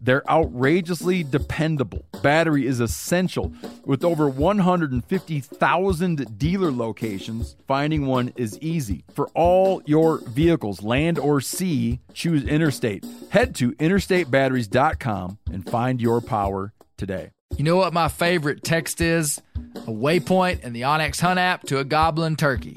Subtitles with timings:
[0.00, 2.04] They're outrageously dependable.
[2.22, 3.52] Battery is essential.
[3.84, 9.04] With over 150,000 dealer locations, finding one is easy.
[9.12, 13.04] For all your vehicles, land or sea, choose Interstate.
[13.30, 17.30] Head to interstatebatteries.com and find your power today.
[17.56, 19.40] You know what my favorite text is?
[19.74, 22.76] A waypoint in the onX Hunt app to a goblin turkey.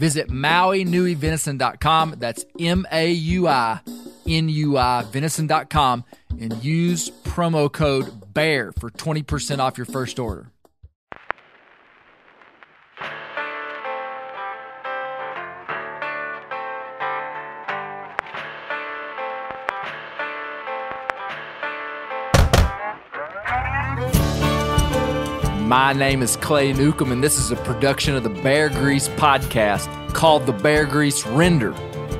[0.00, 2.14] Visit MauiNuiVenison.com.
[2.16, 3.80] That's M A U I
[4.26, 6.04] N U I Venison.com
[6.40, 10.50] and use promo code BEAR for 20% off your first order.
[25.70, 29.86] My name is Clay Newcomb, and this is a production of the Bear Grease podcast
[30.12, 31.70] called The Bear Grease Render,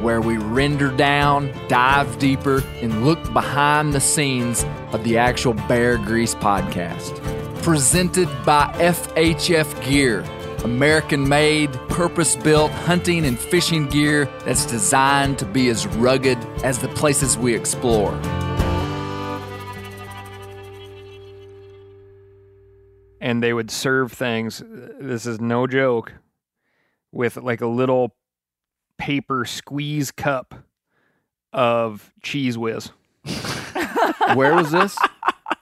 [0.01, 5.97] where we render down, dive deeper, and look behind the scenes of the actual Bear
[5.97, 7.21] Grease podcast.
[7.65, 10.25] Presented by FHF Gear,
[10.63, 16.79] American made, purpose built hunting and fishing gear that's designed to be as rugged as
[16.79, 18.17] the places we explore.
[23.41, 24.63] And they would serve things.
[24.67, 26.13] This is no joke,
[27.11, 28.15] with like a little
[28.99, 30.57] paper squeeze cup
[31.51, 32.91] of Cheez Whiz.
[34.37, 34.99] Where was this?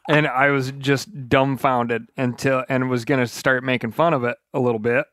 [0.08, 4.58] and I was just dumbfounded until and was gonna start making fun of it a
[4.58, 5.06] little bit,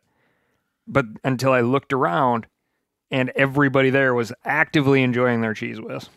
[0.88, 2.48] but until I looked around,
[3.12, 6.10] and everybody there was actively enjoying their Cheez Whiz.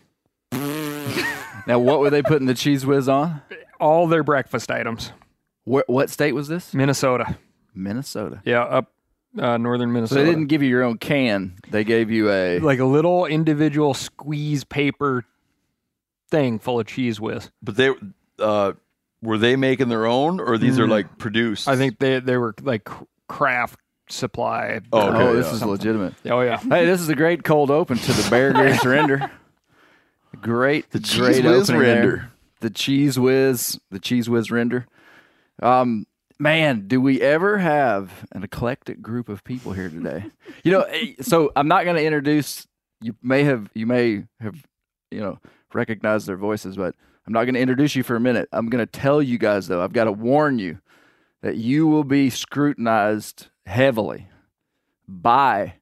[1.66, 3.42] Now, what were they putting the Cheez Whiz on?
[3.78, 5.12] All their breakfast items.
[5.68, 6.72] Where, what state was this?
[6.74, 7.36] Minnesota.
[7.74, 8.40] Minnesota.
[8.44, 8.90] Yeah, up
[9.38, 10.22] uh, northern So Minnesota.
[10.24, 11.54] they didn't give you your own can.
[11.70, 12.58] They gave you a.
[12.60, 15.24] like a little individual squeeze paper
[16.30, 17.50] thing full of Cheez Whiz.
[17.62, 17.90] But they
[18.38, 18.72] uh,
[19.22, 20.90] were they making their own, or these are Mm.
[20.90, 21.68] like produced?
[21.68, 22.88] I think they they were like
[23.28, 24.80] craft supply.
[24.92, 25.52] Oh, oh, this yeah.
[25.54, 26.14] is legitimate.
[26.26, 26.56] Oh yeah.
[26.58, 29.30] Hey, this is a great cold open to the Bear Grease Render.
[30.40, 31.94] Great, The Cheese great Whiz opening there.
[32.02, 32.32] Render.
[32.60, 34.86] The Cheez Whiz, the Cheez Whiz render.
[35.62, 36.06] Um,
[36.38, 40.24] man, do we ever have an eclectic group of people here today?
[40.64, 42.66] you know, eh, so I'm not going to introduce.
[43.00, 44.56] You may have, you may have,
[45.10, 45.38] you know,
[45.72, 46.94] recognized their voices, but
[47.26, 48.48] I'm not going to introduce you for a minute.
[48.52, 49.82] I'm going to tell you guys though.
[49.82, 50.78] I've got to warn you
[51.42, 54.28] that you will be scrutinized heavily
[55.06, 55.74] by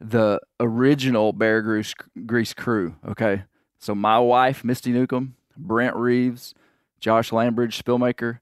[0.00, 1.94] the original Bear Grease,
[2.26, 2.96] Grease crew.
[3.08, 3.44] Okay,
[3.78, 6.54] so my wife, Misty Newcomb, Brent Reeves,
[7.00, 8.40] Josh Lambridge, Spillmaker,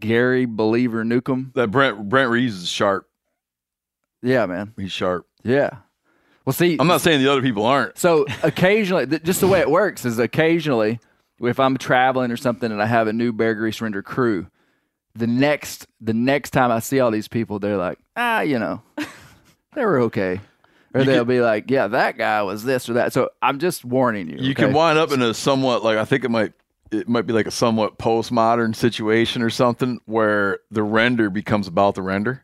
[0.00, 1.52] Gary Believer Newcomb.
[1.54, 3.08] that Brent Brent Reeves is sharp.
[4.22, 4.72] Yeah, man.
[4.76, 5.26] He's sharp.
[5.42, 5.70] Yeah.
[6.44, 7.96] Well, see, I'm not saying the other people aren't.
[7.98, 11.00] So occasionally, just the way it works is occasionally,
[11.40, 14.46] if I'm traveling or something and I have a new Bear Grease Render crew,
[15.14, 18.82] the next the next time I see all these people, they're like, ah, you know,
[19.74, 20.40] they were okay,
[20.92, 23.12] or You they'll could- be like, yeah, that guy was this or that.
[23.14, 24.36] So I'm just warning you.
[24.38, 24.64] You okay?
[24.64, 26.52] can wind up in a somewhat like I think it might
[26.90, 31.94] it might be like a somewhat postmodern situation or something where the render becomes about
[31.94, 32.43] the render.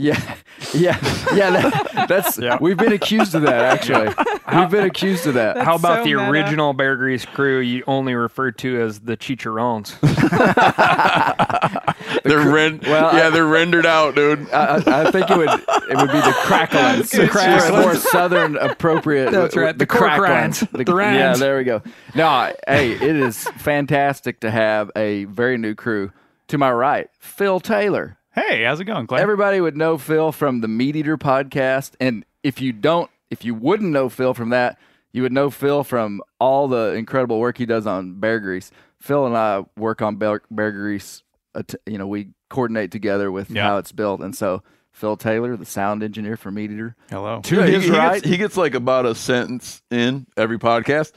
[0.00, 0.36] Yeah,
[0.74, 0.96] yeah,
[1.34, 1.50] yeah.
[1.50, 2.58] That, that's Yeah.
[2.60, 3.64] we've been accused of that.
[3.64, 4.14] Actually,
[4.56, 5.56] we've been accused of that.
[5.58, 6.30] How about so the meta.
[6.30, 9.98] original Bear Grease crew you only refer to as the chicharrones?
[12.24, 14.48] They're ren- well, yeah, I- they're rendered out, dude.
[14.50, 17.10] I, I I think it would it would be the cracklins.
[17.10, 19.30] Good For a more southern appropriate.
[19.32, 20.60] That's right, the pork rinds.
[20.60, 21.40] The- The rinds.
[21.40, 21.82] Yeah, there we go.
[22.14, 26.12] No, hey, it is fantastic to have a very new crew.
[26.48, 28.17] To my right, Phil Taylor.
[28.34, 29.20] Hey, how's it going, Clay?
[29.20, 33.54] Everybody would know Phil from the Meat Eater podcast, and if you don't, if you
[33.54, 34.78] wouldn't know Phil from that,
[35.12, 38.70] you would know Phil from all the incredible work he does on Bear Grease.
[39.00, 41.22] Phil and I work on Bear, Bear Grease.
[41.54, 43.64] uh, You know, we coordinate together with Yeah.
[43.64, 47.40] how it's built, and so Phil Taylor, the sound engineer for Meat Eater, Hello.
[47.42, 51.12] to Yeah, his he, right, gets, he gets like about a sentence in every podcast,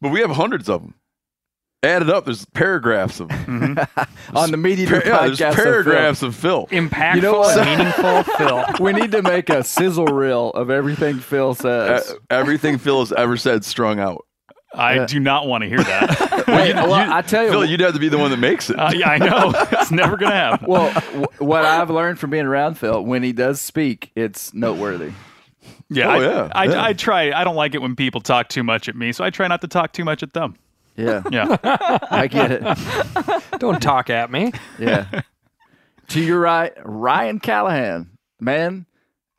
[0.00, 0.94] but we have hundreds of them.
[1.82, 3.78] Added up, there's paragraphs of them.
[4.34, 5.48] on the Meat Eater yeah, there's podcast.
[5.48, 5.64] of Phil.
[5.64, 6.66] paragraphs of Phil.
[6.66, 7.58] Impactful You know what?
[7.58, 8.64] and meaningful Phil.
[8.80, 12.14] we need to make a sizzle reel of everything Phil Uh, says.
[12.28, 14.26] everything Phil has ever said strung out.
[14.74, 16.44] I do not want to hear that.
[16.48, 18.78] Wait, well, I tell you, Phil, you'd have to be the one that makes it.
[18.78, 19.52] uh, yeah, I know.
[19.72, 20.66] It's never going to happen.
[20.68, 25.10] well, w- what I've learned from being around Phil, when he does speak, it's noteworthy.
[25.88, 26.84] Yeah, Oh, I, yeah, I, yeah.
[26.84, 27.32] I try.
[27.32, 29.60] I don't like it when people talk too much at me, so I try not
[29.62, 30.54] to talk too much at them.
[30.96, 31.56] Yeah, Yeah.
[32.10, 33.58] I get it.
[33.58, 34.52] Don't talk at me.
[34.78, 35.22] Yeah.
[36.08, 38.10] to your right, Ryan Callaghan.
[38.40, 38.86] Man,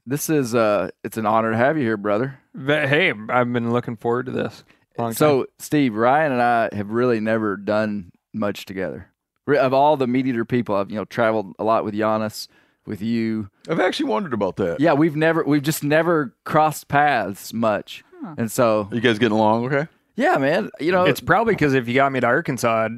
[0.06, 2.40] this is uh it's an honor to have you here, brother.
[2.54, 4.64] But, hey, I've been looking forward to this.
[4.98, 5.16] Long time.
[5.16, 9.08] So, Steve, Ryan and I have really never done much together.
[9.48, 12.48] Of all the meat eater people, I've you know traveled a lot with Janis,
[12.86, 13.50] with you.
[13.70, 14.80] I've actually wondered about that.
[14.80, 18.04] Yeah, we've never, we've just never crossed paths much.
[18.38, 19.88] And so, You guys getting along okay?
[20.22, 22.90] Yeah, man, you know, it's probably because if you got me to Arkansas, I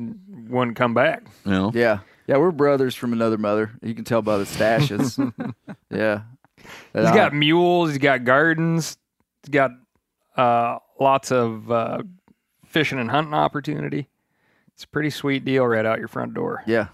[0.49, 1.23] wouldn't come back.
[1.45, 1.71] You know?
[1.73, 3.71] yeah, yeah, we're brothers from another mother.
[3.81, 5.17] You can tell by the stashes.
[5.89, 6.23] yeah,
[6.57, 7.91] he's got mules.
[7.91, 8.97] He's got gardens.
[9.41, 9.71] He's got
[10.35, 12.03] uh, lots of uh,
[12.65, 14.09] fishing and hunting opportunity.
[14.73, 16.63] It's a pretty sweet deal right out your front door.
[16.67, 16.87] Yeah,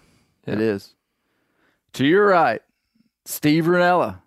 [0.46, 0.94] it is.
[1.94, 2.62] To your right,
[3.26, 4.22] Steve Rinella.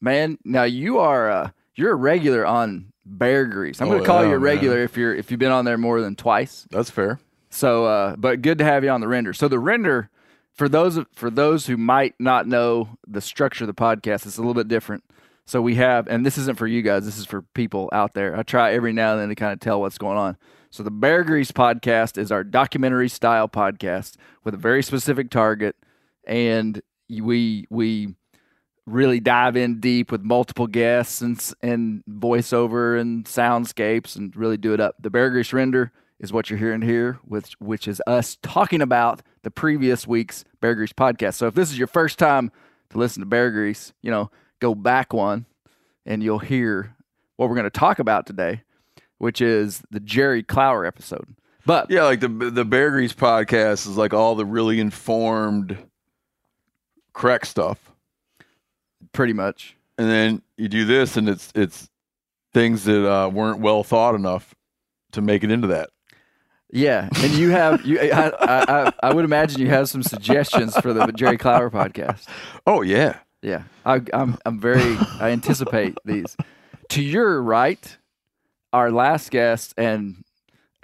[0.00, 3.80] Man, now you are uh, you're a regular on Bear Grease.
[3.80, 4.42] I'm Oh, going to call yeah, you a man.
[4.42, 6.66] regular if you're if you've been on there more than twice.
[6.70, 7.18] That's fair.
[7.50, 9.32] So, uh, but good to have you on the render.
[9.32, 10.08] So the render,
[10.54, 14.40] for those for those who might not know the structure of the podcast, it's a
[14.40, 15.04] little bit different.
[15.44, 17.04] So we have, and this isn't for you guys.
[17.04, 18.36] This is for people out there.
[18.36, 20.36] I try every now and then to kind of tell what's going on.
[20.70, 24.14] So the Bear Grease podcast is our documentary style podcast
[24.44, 25.76] with a very specific target,
[26.26, 28.14] and we we
[28.86, 34.74] really dive in deep with multiple guests and and voiceover and soundscapes and really do
[34.74, 34.96] it up.
[35.00, 39.22] The Bear Grease render is what you're hearing here, which which is us talking about
[39.42, 41.34] the previous week's Bear Grease podcast.
[41.34, 42.50] So if this is your first time
[42.90, 44.30] to listen to Bear Grease, you know,
[44.60, 45.46] go back one
[46.06, 46.94] and you'll hear
[47.36, 48.62] what we're going to talk about today,
[49.18, 51.34] which is the Jerry Clower episode.
[51.64, 55.78] But Yeah, like the the Bear Grease podcast is like all the really informed,
[57.12, 57.91] correct stuff,
[59.12, 61.88] pretty much, and then you do this, and it's it's
[62.52, 64.54] things that uh, weren't well thought enough
[65.12, 65.90] to make it into that.
[66.70, 67.08] yeah.
[67.16, 70.92] And you have you, I, I, I, I would imagine you have some suggestions for
[70.92, 72.26] the Jerry Clower podcast.
[72.66, 76.36] Oh yeah, Yeah, I, I'm I'm very I anticipate these.
[76.90, 77.96] To your right,
[78.72, 80.24] our last guest and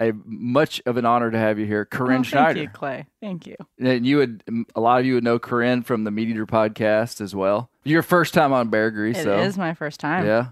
[0.01, 2.61] a much of an honor to have you here, Corinne Oh, thank Schneider.
[2.61, 3.05] you, Clay.
[3.21, 3.55] Thank you.
[3.79, 4.43] And you would
[4.75, 7.69] a lot of you would know Corinne from the Meat Eater podcast as well.
[7.83, 10.25] Your first time on Bear Grease, It so is my first time.
[10.25, 10.49] yeah.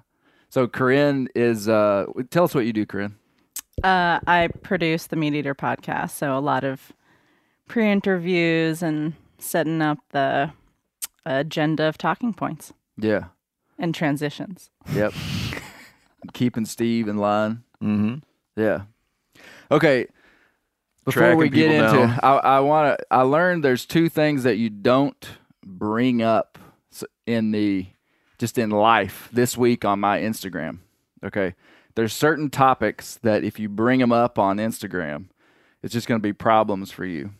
[0.49, 3.15] So Corinne is uh tell us what you do, Corinne.
[3.83, 6.91] Uh, I produce the Meat Eater podcast, so a lot of
[7.67, 10.51] pre-interviews and setting up the
[11.25, 13.25] agenda of talking points Yeah.
[13.77, 14.71] and transitions.
[14.93, 15.13] Yep.
[16.33, 17.63] Keeping Steve in line.
[17.81, 18.15] mm-hmm.
[18.59, 18.83] Yeah.
[19.71, 20.07] Okay.
[21.05, 22.19] Before Tracking we get into, down.
[22.21, 23.05] I, I want to.
[23.09, 25.25] I learned there's two things that you don't
[25.65, 26.57] bring up
[27.25, 27.87] in the
[28.37, 30.79] just in life this week on my Instagram.
[31.23, 31.55] Okay,
[31.95, 35.29] there's certain topics that if you bring them up on Instagram,
[35.81, 37.31] it's just going to be problems for you.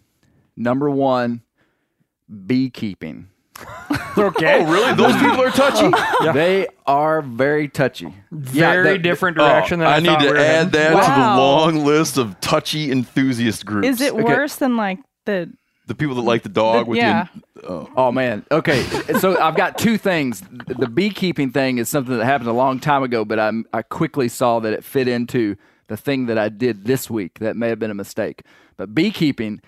[0.55, 1.41] Number one,
[2.45, 3.29] beekeeping.
[4.17, 4.61] Okay.
[4.65, 4.93] Oh really?
[4.95, 5.91] Those people are touchy.
[6.33, 8.13] They are very touchy.
[8.31, 10.71] Very the- different Oh, direction than I, I need to we were add heading.
[10.71, 13.87] that to the long list of touchy enthusiast groups.
[13.87, 15.51] Is it worse than like the?
[15.85, 17.27] the people that like the dog The- with yeah.
[17.55, 17.67] the?
[17.69, 17.89] Oh.
[17.95, 18.43] Oh man.
[18.51, 18.83] Okay.
[19.19, 20.41] so I've got two things.
[20.67, 24.27] The beekeeping thing is something that happened a long time ago, but I I quickly
[24.29, 25.55] saw that it fit into
[25.87, 28.41] the thing that I did this week that may have been a mistake.
[28.77, 29.61] But beekeeping,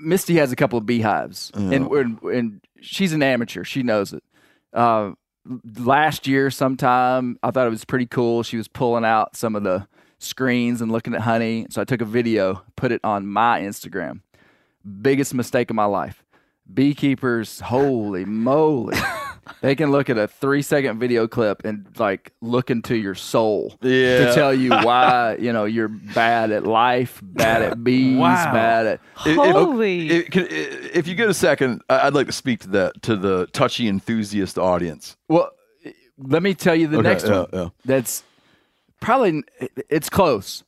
[0.00, 3.64] Misty has a couple of beehives, and, and and she's an amateur.
[3.64, 4.22] She knows it.
[4.72, 5.12] Uh,
[5.78, 8.42] last year, sometime, I thought it was pretty cool.
[8.42, 9.86] She was pulling out some of the
[10.18, 11.66] screens and looking at honey.
[11.70, 14.20] So I took a video, put it on my Instagram.
[15.00, 16.24] Biggest mistake of my life.
[16.72, 18.96] Beekeepers, holy moly.
[19.60, 23.76] They can look at a three second video clip and like look into your soul
[23.82, 24.26] Yeah.
[24.26, 28.52] to tell you why you know you're bad at life, bad at bees, Wow.
[28.52, 30.10] bad at If- if- Holy.
[30.10, 33.16] If, can- if you get a second, I- I'd like to speak to that to
[33.16, 35.16] the touchy enthusiast audience.
[35.28, 35.50] Well,
[36.18, 37.46] let me tell you the Okay, next yeah, one.
[37.52, 37.68] yeah.
[37.84, 38.24] That's
[39.00, 39.44] probably
[39.88, 40.64] it's close.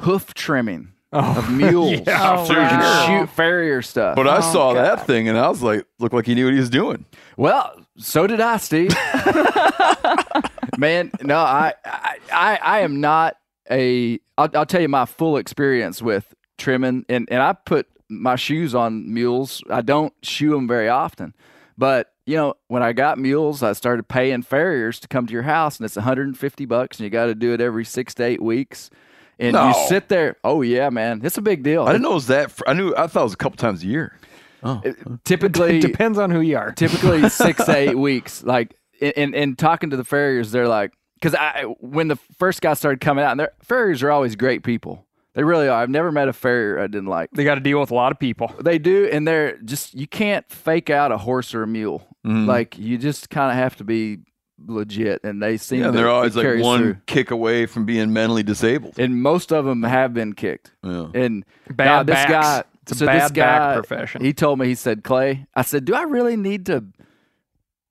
[0.00, 2.00] Hoof trimming of mules.
[2.06, 3.06] yeah, Oh, So you can wow.
[3.06, 4.16] shoot farrier stuff.
[4.16, 4.82] But I Oh, saw God.
[4.84, 7.04] that thing and I was like, looked like he knew what he was doing.
[7.36, 8.90] Well, so did I, Steve.
[10.78, 13.36] Man, no, I, I, I, I am not
[13.70, 14.20] a.
[14.36, 18.74] I'll, I'll tell you my full experience with trimming, and and I put my shoes
[18.74, 19.62] on mules.
[19.70, 21.34] I don't shoe them very often,
[21.78, 25.44] but you know, when I got mules, I started paying farriers to come to your
[25.44, 28.42] house, and it's 150 bucks, and you got to do it every six to eight
[28.42, 28.90] weeks.
[29.38, 29.68] And No.
[29.68, 30.36] you sit there.
[30.44, 31.82] Oh yeah, man, it's a big deal.
[31.84, 32.50] I didn't know it was that.
[32.50, 32.94] fr- I knew.
[32.96, 34.18] I thought it was a couple times a year.
[34.62, 34.82] Oh.
[35.24, 36.72] Typically, it Depends on who you are.
[36.72, 38.42] typically six to eight weeks.
[38.42, 38.74] Like,
[39.16, 43.00] and and talking to the farriers, they're like, because I when the first guy started
[43.00, 45.04] coming out, and their farriers are always great people.
[45.34, 45.82] They really are.
[45.82, 47.28] I've never met a farrier I didn't like.
[47.32, 48.50] They got to deal with a lot of people.
[48.58, 52.06] They do, and they're just you can't fake out a horse or a mule.
[52.26, 52.46] Mm-hmm.
[52.48, 54.20] Like you just kind of have to be
[54.58, 55.80] legit, and they seem.
[55.80, 56.96] Yeah, to, they're always like one through.
[57.06, 58.98] kick away from being mentally disabled.
[58.98, 60.72] and most of them have been kicked.
[60.82, 61.08] Yeah.
[61.14, 62.30] And Bad now this backs.
[62.30, 64.24] guy, It's a so this bad back guy, profession.
[64.24, 66.84] He told me, he said, Clay, I said, do I really need to,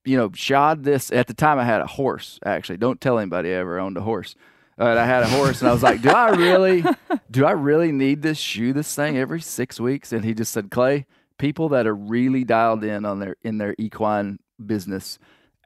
[0.06, 1.12] you know, shod this?
[1.12, 2.40] At the time, I had a horse.
[2.46, 4.36] Actually, don't tell anybody I ever owned a horse.
[4.78, 6.84] But I had a horse, and I was like, do I really,
[7.32, 10.12] do I really need to shoe this thing every six weeks?
[10.12, 11.06] And he just said, Clay,
[11.38, 15.18] people that are really dialed in on their in their equine business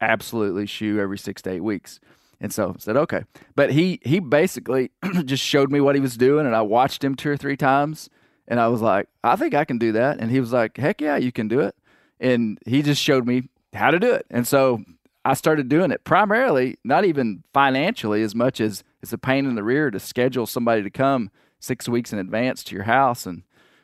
[0.01, 1.99] absolutely shoe every six to eight weeks.
[2.41, 3.23] And so I said, okay.
[3.55, 4.91] But he he basically
[5.25, 8.09] just showed me what he was doing and I watched him two or three times
[8.47, 10.19] and I was like, I think I can do that.
[10.19, 11.75] And he was like, Heck yeah, you can do it.
[12.19, 14.25] And he just showed me how to do it.
[14.29, 14.83] And so
[15.25, 19.55] I started doing it primarily, not even financially as much as it's a pain in
[19.55, 23.43] the rear to schedule somebody to come six weeks in advance to your house and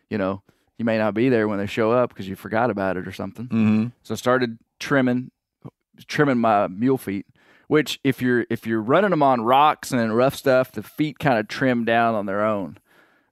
[0.09, 0.41] you know,
[0.77, 3.11] you may not be there when they show up because you forgot about it or
[3.11, 3.45] something.
[3.45, 3.87] Mm-hmm.
[4.03, 5.31] So I started trimming
[6.07, 7.25] trimming my mule feet.
[7.67, 11.39] Which if you're if you're running them on rocks and rough stuff, the feet kind
[11.39, 12.77] of trim down on their own.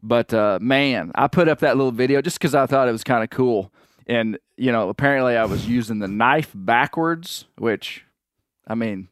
[0.01, 3.03] But uh, man, I put up that little video just because I thought it was
[3.03, 3.71] kind of cool.
[4.07, 8.03] And you know, apparently I was using the knife backwards, which,
[8.67, 9.07] I mean,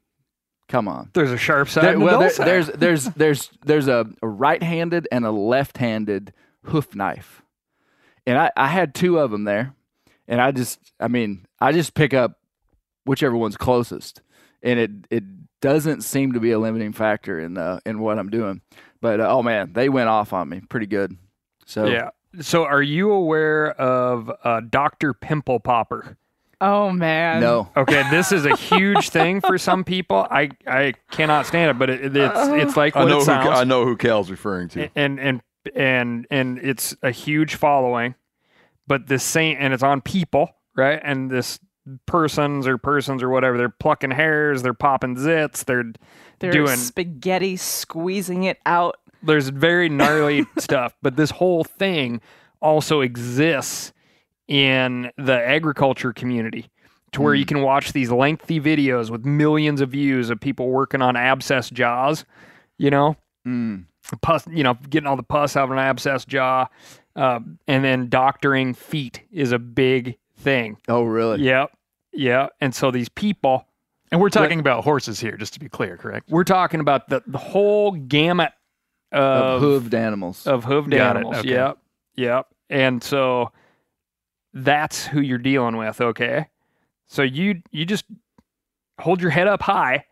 [0.68, 1.12] come on.
[1.14, 1.84] There's a sharp side.
[1.84, 2.48] There- well, there, side.
[2.48, 6.34] there's there's there's there's a, a right-handed and a left-handed
[6.66, 7.42] hoof knife,
[8.26, 9.74] and I I had two of them there,
[10.28, 12.38] and I just I mean I just pick up
[13.12, 14.22] whichever one's closest,
[14.64, 15.24] and it it
[15.60, 18.62] doesn't seem to be a limiting factor in uh, in what I'm doing,
[19.02, 21.18] but uh, oh man, they went off on me pretty good.
[21.66, 22.12] So yeah.
[22.40, 26.18] So, are you aware of uh, Doctor Pimple Popper?
[26.62, 27.42] oh man.
[27.42, 30.26] no, Okay, this is a huge thing for some people.
[30.32, 33.26] I I cannot stand it, but it, it's it's like I what know it who
[33.26, 33.50] sounds.
[33.50, 34.90] I know who Cal's referring to.
[34.96, 35.42] and and
[35.76, 38.16] and and it's a huge following
[38.88, 41.60] but this same and it's on people right and this
[42.06, 45.92] persons or persons or whatever they're plucking hairs they're popping zits they're
[46.40, 48.98] They're doing spaghetti squeezing it out.
[49.24, 52.22] there's very gnarly stuff but this whole thing
[52.62, 53.94] also exists
[54.48, 56.70] in the agriculture community
[57.14, 61.02] to where you can watch these lengthy videos with millions of views of people working
[61.02, 62.26] on abscess jaws
[62.78, 63.16] you know
[63.48, 63.86] Mm.
[64.22, 66.68] pus, you know, getting all the pus out of an abscess jaw,
[67.16, 70.78] uh, and then doctoring feet is a big thing.
[70.88, 71.42] oh really?
[71.44, 71.72] Yep,
[72.14, 72.48] yeah.
[72.60, 73.66] And so these people,
[74.12, 76.30] And we're talking about horses here, just to be clear, correct?
[76.30, 78.52] we're talking about the, the whole gamut
[79.12, 80.46] Of of hooved animals.
[80.48, 81.38] of hooved Got animals.
[81.38, 81.50] okay.
[81.50, 81.78] Yep,
[82.16, 82.48] yep.
[82.70, 83.52] And so
[84.54, 86.00] that's who you're dealing with.
[86.02, 86.48] Okay,
[87.08, 88.06] so you you just
[89.00, 90.06] hold your head up high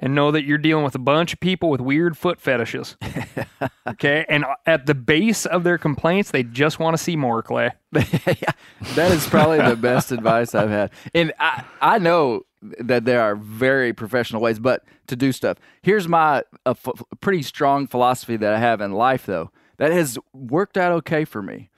[0.00, 2.96] and know that you're dealing with a bunch of people with weird foot fetishes.
[3.86, 7.70] okay, and at the base of their complaints, they just want to see more clay.
[7.92, 8.52] yeah,
[8.94, 10.90] that is probably the best advice I've had.
[11.14, 15.58] And I, I know that there are very professional ways, but to do stuff.
[15.82, 20.18] Here's my a f- pretty strong philosophy that I have in life, though, that has
[20.32, 21.68] worked out okay for me,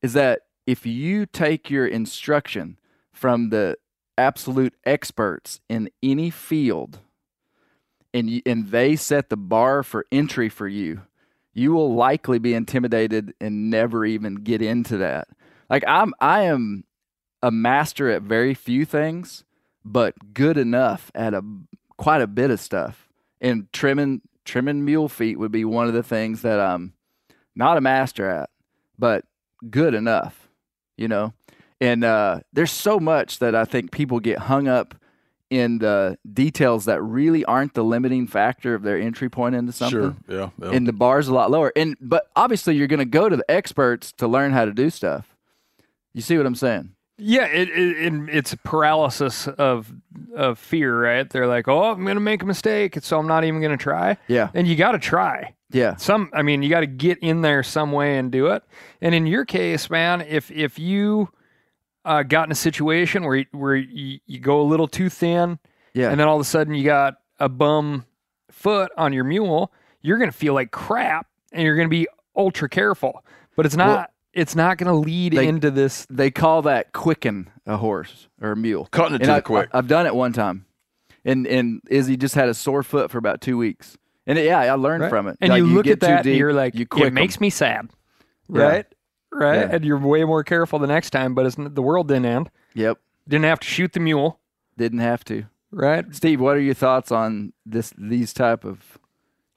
[0.00, 2.78] is that if you take your instruction
[3.12, 3.76] from the
[4.16, 7.00] absolute experts in any field,
[8.14, 11.02] and and they set the bar for entry for you,
[11.54, 15.28] you will likely be intimidated and never even get into that.
[15.70, 16.84] Like I'm I am
[17.42, 19.44] a master at very few things,
[19.84, 21.44] but good enough at a
[21.96, 23.08] quite a bit of stuff.
[23.40, 26.94] And trimming trimming mule feet would be one of the things that I'm
[27.54, 28.50] not a master at,
[28.98, 29.24] but
[29.70, 30.48] good enough,
[30.96, 31.32] you know.
[31.80, 34.94] And uh, there's so much that I think people get hung up
[35.52, 40.00] in the details that really aren't the limiting factor of their entry point into something.
[40.00, 40.16] Sure.
[40.26, 40.48] Yeah.
[40.58, 40.70] yeah.
[40.74, 41.70] And the bar's a lot lower.
[41.76, 44.88] And but obviously you're going to go to the experts to learn how to do
[44.88, 45.36] stuff.
[46.14, 46.94] You see what I'm saying?
[47.18, 49.92] Yeah, it, it, it it's paralysis of
[50.34, 51.28] of fear, right?
[51.28, 53.82] They're like, "Oh, I'm going to make a mistake, so I'm not even going to
[53.82, 54.48] try." Yeah.
[54.54, 55.54] And you got to try.
[55.70, 55.96] Yeah.
[55.96, 58.62] Some I mean, you got to get in there some way and do it.
[59.02, 61.28] And in your case, man, if if you
[62.04, 65.58] uh, got in a situation where you, where you, you go a little too thin,
[65.94, 66.10] Yeah.
[66.10, 68.04] and then all of a sudden you got a bum
[68.50, 72.06] foot on your mule, you're going to feel like crap, and you're going to be
[72.36, 73.24] ultra careful.
[73.56, 73.86] But it's not.
[73.98, 76.06] Well, it's not going to lead they- into this.
[76.08, 78.88] they call that quicken a horse or a mule.
[78.90, 79.68] Cutting it and to I, the quick.
[79.72, 80.64] I, have done it one time,
[81.24, 84.58] and and Izzy just had a sore foot for about two weeks, and it, yeah,
[84.60, 85.10] I learned Right?
[85.10, 85.36] from it.
[85.42, 87.12] And Like, you look get at too that, deep, and you're like, you quick it
[87.12, 87.40] makes 'em.
[87.42, 87.90] me sad,
[88.48, 88.86] right?
[89.32, 89.68] Right, Yeah.
[89.72, 91.34] and you're way more careful the next time.
[91.34, 92.50] But it's, n- the world didn't end.
[92.74, 94.38] Yep, Didn't have to shoot the mule,
[94.76, 95.44] didn't have to.
[95.70, 96.04] right?
[96.14, 97.92] Steve, what are your thoughts on this?
[97.96, 98.98] These type of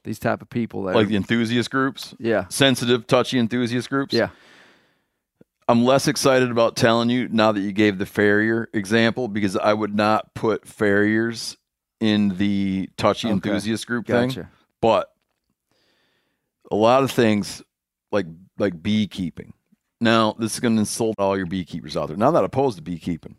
[0.05, 4.13] these type of people that like are, the enthusiast groups, yeah, sensitive, touchy enthusiast groups.
[4.13, 4.29] yeah,
[5.67, 9.73] I'm less excited about telling you now that you gave the farrier example because I
[9.73, 11.57] would not put farriers
[11.99, 13.33] in the touchy Okay.
[13.33, 14.45] enthusiast group thing.
[14.79, 15.11] But
[16.71, 17.61] a lot of things
[18.11, 18.27] like
[18.57, 19.53] like beekeeping.
[20.01, 22.17] Now, this is going to insult all your beekeepers out there.
[22.17, 23.35] Now, I'm not opposed to beekeeping.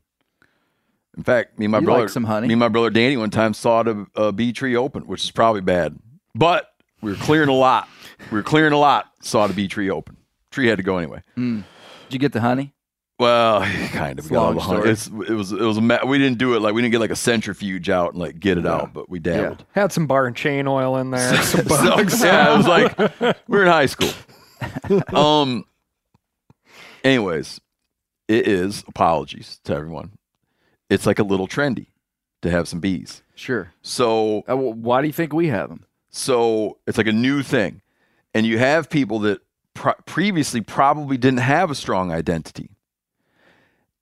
[1.16, 2.46] In fact, me and my You brother, like some honey?
[2.48, 5.30] me and my brother Danny, one time sawed a, a bee tree open, which is
[5.30, 5.96] probably bad.
[6.34, 6.70] But
[7.00, 7.88] we were clearing a lot.
[8.30, 9.10] We were clearing a lot.
[9.22, 10.16] Sawed a bee tree open.
[10.50, 11.22] Tree had to go anyway.
[11.36, 11.64] Did
[12.10, 12.74] you get the honey?
[13.18, 13.60] Well,
[13.92, 14.26] kind of.
[14.26, 14.90] It's We got all the honey.
[14.90, 17.10] It's, it was it was a we didn't do it like we didn't get like
[17.10, 19.64] a centrifuge out and like get it out, but we dabbled.
[19.72, 21.34] Had some bar and chain oil in there.
[21.42, 22.98] some So, yeah, it was like
[23.48, 24.10] we were in high school.
[25.14, 25.64] Um.
[27.06, 27.60] Anyways,
[28.26, 30.18] it is apologies to everyone.
[30.90, 31.86] It's like a little trendy
[32.42, 33.22] to have some bees.
[33.36, 33.72] Sure.
[33.82, 35.84] So Uh, wh- why do you think we have them?
[36.10, 37.82] so it's like a new thing,
[38.34, 39.40] and you have people that
[39.74, 42.70] pro- previously probably didn't have a strong identity,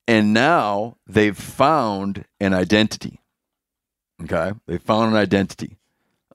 [0.07, 3.21] and now they've found an identity.
[4.23, 5.77] Okay, they found an identity.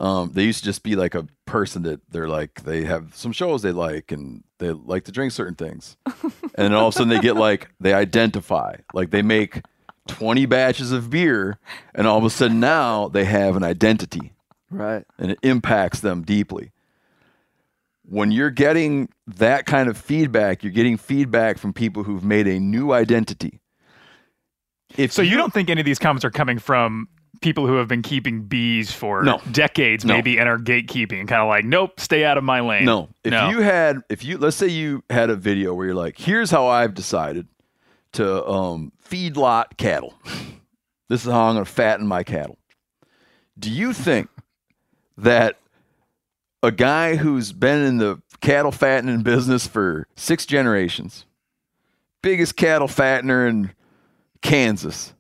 [0.02, 3.34] Um, they used to just be like a person that they're like they have some
[3.34, 6.98] shows they like and they like to drink certain things, and then all of a
[6.98, 9.62] sudden they get like they identify like they make
[10.08, 11.58] twenty batches of beer,
[11.94, 14.32] and all of a sudden now they have an identity
[14.72, 15.04] Right.
[15.18, 16.72] and it impacts them deeply.
[18.06, 22.60] When you're getting that kind of feedback, you're getting feedback from people who've made a
[22.60, 23.60] new identity.
[24.98, 27.08] If So you don't think any of these comments are coming from
[27.42, 29.42] people who have been keeping bees for No.
[29.52, 30.16] decades, No.
[30.16, 32.86] maybe, and are gatekeeping, and kind of like, nope, stay out of my lane.
[32.86, 33.50] no, if no.
[33.50, 36.68] you had, if you let's say you had a video where you're like, here's how
[36.68, 37.48] I've decided
[38.14, 40.14] to um, feedlot cattle.
[41.08, 42.58] This is how I'm going to fatten my cattle.
[43.58, 44.30] Do you think
[45.18, 45.58] that
[46.62, 51.26] a guy who's been in the cattle fattening business for six generations,
[52.22, 53.72] biggest cattle fattener in
[54.42, 55.14] Kansas,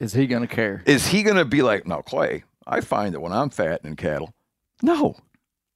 [0.00, 0.82] Is he going to care?
[0.86, 4.32] is he going to be like, no, Clay, I find that when I'm fattening cattle,
[4.82, 5.16] no.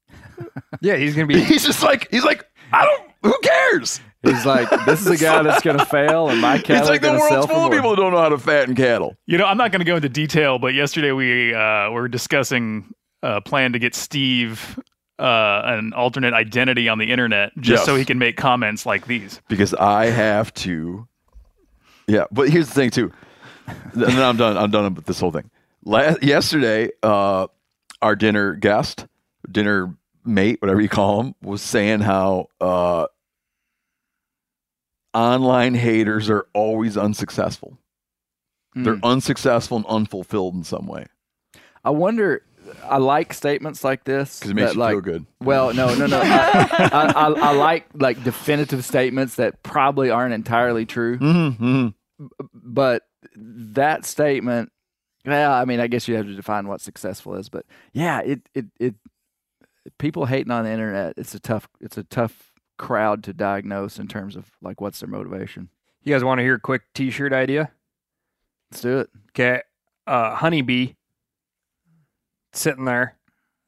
[0.81, 1.41] yeah, he's gonna be.
[1.45, 4.01] He's just like, he's like, I don't, who cares?
[4.23, 7.01] He's like, this is a guy that's going to fail, and my cattle It's like
[7.03, 8.75] are the going to sell world's full of people who don't know how to fatten
[8.75, 9.17] cattle.
[9.27, 12.93] You know, I'm not going to go into detail, but yesterday we uh, were discussing
[13.23, 14.79] a plan to get Steve
[15.19, 17.85] uh, an alternate identity on the internet just Yes.
[17.87, 19.41] so he can make comments like these.
[19.49, 21.07] because I have to.
[22.09, 23.13] Yeah, but here's the thing too.
[23.67, 24.57] And then I'm done.
[24.57, 25.51] I'm done with this whole thing.
[25.85, 27.47] La- yesterday, uh,
[28.01, 29.07] our dinner guest,
[29.51, 29.95] dinner
[30.25, 33.07] mate, whatever you call him, was saying how uh,
[35.15, 37.79] online haters are always unsuccessful.
[38.75, 39.05] They're Hmm.
[39.05, 41.07] unsuccessful and unfulfilled in some way
[41.85, 42.43] I wonder.
[42.85, 45.27] I like statements like this because it makes that, you like, feel good.
[45.43, 46.19] Well, no, no, no.
[46.23, 46.23] I,
[46.93, 51.89] I, I, I like like definitive statements that probably aren't entirely true, Mm-hmm.
[52.55, 53.03] but
[53.37, 54.71] that statement.
[55.25, 58.49] Well, I mean, I guess you have to define what successful is, but yeah, it
[58.55, 58.95] it it
[59.99, 61.15] people hating on the internet.
[61.17, 65.09] It's a tough it's a tough crowd to diagnose in terms of like what's their
[65.09, 65.69] motivation.
[66.03, 67.71] You guys want to hear a quick T-shirt idea?
[68.71, 69.11] Let's do it.
[69.31, 69.63] Okay,
[70.07, 70.95] uh, honeybee
[72.53, 73.17] sitting there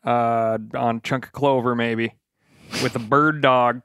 [0.04, 2.14] uh, on a chunk of clover, maybe
[2.82, 3.84] with a bird dog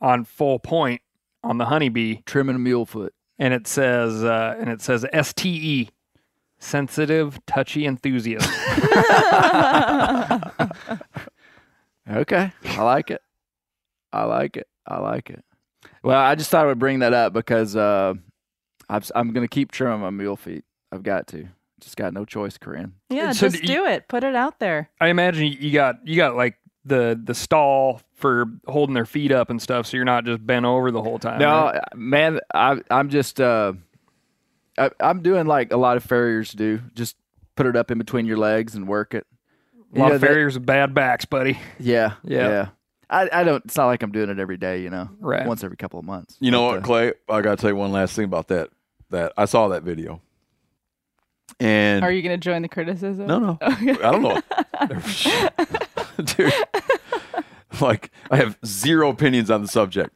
[0.00, 1.00] on full point
[1.42, 3.14] on the honeybee, Trimming a mule foot.
[3.38, 5.90] And it says uh, and it says STE,
[6.58, 8.48] sensitive, touchy enthusiast.
[12.10, 13.20] Okay, I like it.
[14.14, 14.66] I like it.
[14.86, 15.44] I like it.
[16.02, 18.14] Well, I just thought I would bring that up because uh,
[18.88, 20.64] I've, I'm going to keep trimming my mule feet.
[20.90, 21.48] I've got to.
[21.80, 22.94] just got no choice, Corinne.
[23.10, 24.08] Yeah, So just do you- do it.
[24.08, 24.88] Put it out there.
[24.98, 26.56] I imagine you got you got like
[26.88, 30.64] the the stall for holding their feet up and stuff, so you're not just bent
[30.66, 31.38] over the whole time.
[31.38, 31.80] No, right?
[31.94, 33.74] man, I, I'm just uh,
[34.76, 36.80] I, I'm doing like a lot of farriers do.
[36.94, 37.16] Just
[37.54, 39.26] put it up in between your legs and work it.
[39.94, 41.58] a lot You of know, that- farriers with bad backs, buddy.
[41.78, 42.48] Yeah, Yeah.
[42.48, 42.68] yeah.
[43.10, 43.64] I, I don't.
[43.64, 44.82] It's not like I'm doing it every day.
[44.82, 45.46] You know, Right.
[45.46, 46.36] Once every couple of months.
[46.40, 47.12] You know what, uh, Clay?
[47.28, 48.68] I got to tell you one last thing about that.
[49.10, 50.20] That I saw that video,
[51.58, 53.26] and Are you going to join the criticism?
[53.26, 54.42] no, no, I don't know,
[56.36, 56.52] dude.
[57.80, 60.14] Like I have zero opinions on the subject,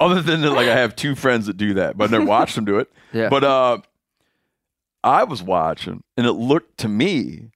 [0.00, 2.54] other than that, like I have two friends that do that, but I never watched
[2.56, 2.90] them do it.
[3.12, 3.28] Yeah.
[3.28, 3.78] But uh,
[5.04, 7.52] I was watching, and it looked to me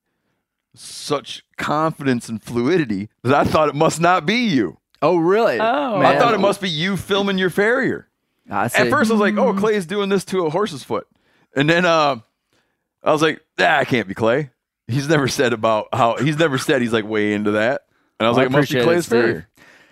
[0.72, 4.78] such confidence and fluidity that I thought it must not be you.
[5.02, 5.58] Oh, really?
[5.58, 6.00] Oh.
[6.00, 8.06] I thought it must be you filming your farrier.
[8.48, 8.78] I see.
[8.82, 11.08] At first, I was like, "Oh, Clay's doing this to a horse's foot,"
[11.56, 12.20] and then uh,
[13.02, 14.50] I was like, "Ah, it can't be Clay.
[14.86, 17.82] He's never said about how he's never said he's like way into that."
[18.18, 19.48] And I was I like, "It must be appreciate it, Clay's farrier."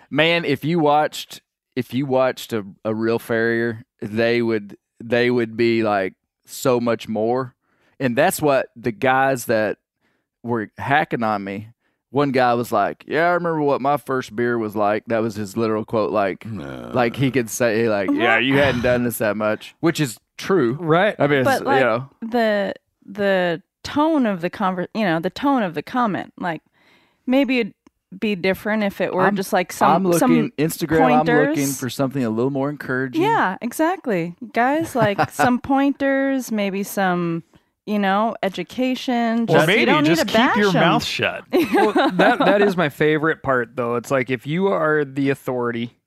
[0.09, 1.41] man, if you watched,
[1.75, 6.13] if you watched a, a real farrier, they would, they would be like
[6.45, 7.55] so much more.
[7.99, 9.77] And that's what the guys that
[10.43, 11.69] were hacking on me.
[12.09, 15.35] One guy was like, "Yeah, I remember what my first beer was like." That was
[15.35, 16.11] his literal quote.
[16.11, 20.17] Like, like he could say, like, "Yeah, you hadn't done this that much," which is
[20.37, 20.77] true.
[20.79, 21.15] Right.
[21.19, 22.73] I mean, But like you know, the
[23.05, 26.61] the tone of the conver- you know, the tone of the comment, like
[27.25, 27.73] maybe it'd
[28.19, 31.01] be different if it were I'm- just like some I'm looking some Instagram.
[31.11, 31.79] I'm looking pointers.
[31.79, 33.21] for something a little more encouraging.
[33.23, 34.35] Yeah, exactly.
[34.53, 37.43] Guys, like some pointers, maybe some,
[37.85, 39.43] you know, education.
[39.43, 40.73] Or Just, maybe you don't just need to keep bash your 'em.
[40.75, 41.43] mouth shut.
[41.51, 43.95] well, that that is my favorite part though.
[43.95, 45.97] It's like if you are the authority,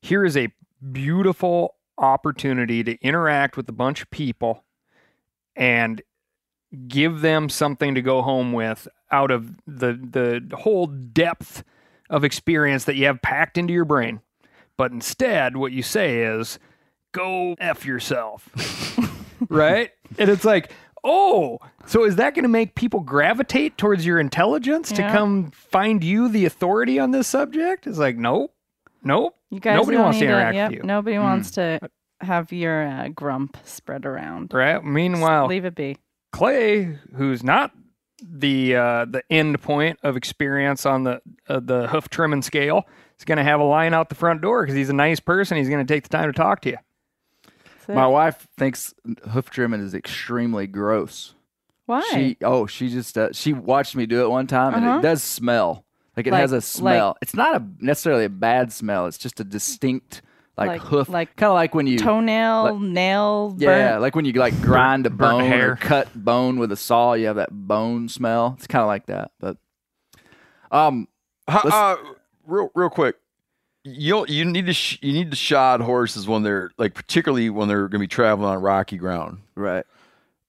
[0.00, 0.48] here is a
[0.92, 4.64] beautiful opportunity to interact with a bunch of people
[5.56, 6.00] and
[6.88, 11.62] give them something to go home with out of the the whole depth
[12.10, 14.20] of experience that you have packed into your brain.
[14.76, 16.58] But instead, what you say is,
[17.12, 18.48] "Go f yourself,"
[19.48, 19.90] right?
[20.18, 20.72] And it's like,
[21.04, 26.02] oh, so is that going to make people gravitate towards your intelligence to come find
[26.02, 27.86] you the authority on this subject?
[27.86, 28.52] It's like, nope,
[29.02, 29.36] nope.
[29.50, 30.82] You guys Nobody wants to interact yep, with you.
[30.84, 31.78] Nobody wants to
[32.20, 34.52] have your uh, grump spread around.
[34.52, 34.76] Right.
[34.76, 35.98] Just Meanwhile, leave it be.
[36.32, 37.70] Clay, who's not
[38.26, 42.84] the uh, the end point of experience on the uh, the hoof trimming scale,
[43.18, 45.56] is going to have a line out the front door because he's a nice person.
[45.56, 46.78] He's going to take the time to talk to you.
[47.86, 48.94] My wife thinks
[49.30, 51.34] hoof trimming is extremely gross.
[51.86, 52.02] Why?
[52.12, 54.98] She oh she just uh, she watched me do it one time and Uh-huh.
[54.98, 55.84] it does smell
[56.16, 57.16] like it Like- has a like- smell.
[57.20, 59.06] it's not a necessarily a bad smell.
[59.06, 60.22] It's just a distinct
[60.56, 64.02] like, Like- hoof, like kind of like when you Toenail, nail, yeah, burnt.
[64.02, 65.72] like when you like grind a bone hair.
[65.72, 67.14] or cut bone with a saw.
[67.14, 68.54] You have that bone smell.
[68.58, 69.56] It's kind of like that, but
[70.70, 71.08] um
[71.48, 71.96] How- uh,
[72.46, 73.16] real, real quick.
[73.86, 77.68] You you need to sh- you need to shod horses when they're like particularly when
[77.68, 79.40] they're going to be traveling on rocky ground.
[79.56, 79.84] right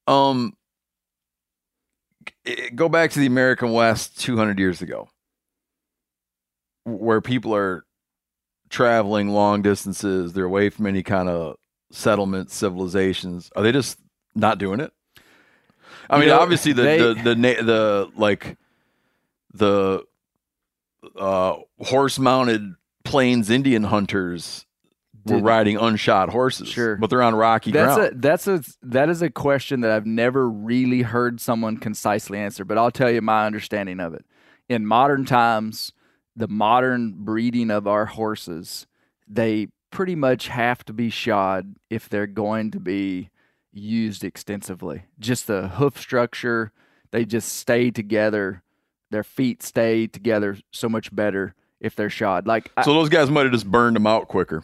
[0.07, 0.55] Um,
[2.75, 5.09] go back to the American West 200 years ago,
[6.85, 7.85] where people are
[8.69, 10.34] traveling long distances.
[10.34, 11.58] They're away from any kind of
[11.91, 13.49] settlement civilizations.
[13.56, 13.99] Are they just
[14.36, 14.91] not doing it?
[16.10, 18.58] I You mean, know, obviously the they- the the na- the like
[19.54, 20.04] the
[21.17, 22.73] uh, horse-mounted
[23.04, 24.65] plains Indian hunters
[25.25, 26.67] were riding unshod horses.
[26.67, 26.97] Sure.
[26.97, 28.13] but they're on rocky That's ground.
[28.13, 32.63] a that's a that is a question that I've never really heard someone concisely answer,
[32.65, 34.25] but I'll tell you my understanding of it.
[34.69, 35.93] In modern times,
[36.36, 38.88] the modern breeding of our horses,
[39.28, 43.30] they pretty much have to be shod if they're going to be
[43.71, 45.04] used extensively.
[45.19, 46.71] Just the hoof structure,
[47.12, 48.62] they just stay together.
[49.12, 52.48] Their feet stay together so much better if they're shod.
[52.48, 54.63] Like I- so those guys might have just burned them out quicker.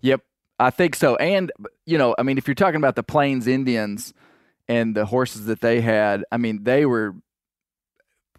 [0.00, 0.22] Yep,
[0.58, 1.16] I think so.
[1.16, 1.52] And
[1.84, 4.12] you know, I mean, if you're talking about the Plains Indians
[4.68, 7.14] and the horses that they had, I mean, they were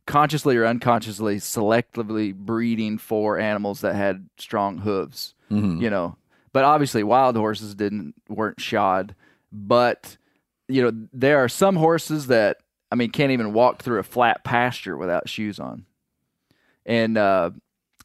[0.07, 5.35] consciously or unconsciously selectively breeding for animals that had strong hooves.
[5.51, 5.79] Mhm.
[5.79, 6.17] You know,
[6.53, 9.13] but obviously wild horses didn't weren't shod.
[9.51, 10.17] But
[10.67, 12.57] you know, there are some horses that
[12.91, 15.85] I mean can't even walk through a flat pasture without shoes on,
[16.85, 17.51] and uh,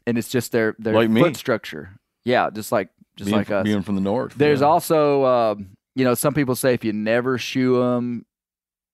[0.07, 1.23] and it's just their their Like me.
[1.23, 1.99] foot structure.
[2.25, 3.65] Yeah, just like just being, like us.
[3.65, 4.35] being from the north.
[4.35, 4.67] There's yeah.
[4.67, 8.25] also, um, you know, some people say if you never shoe them,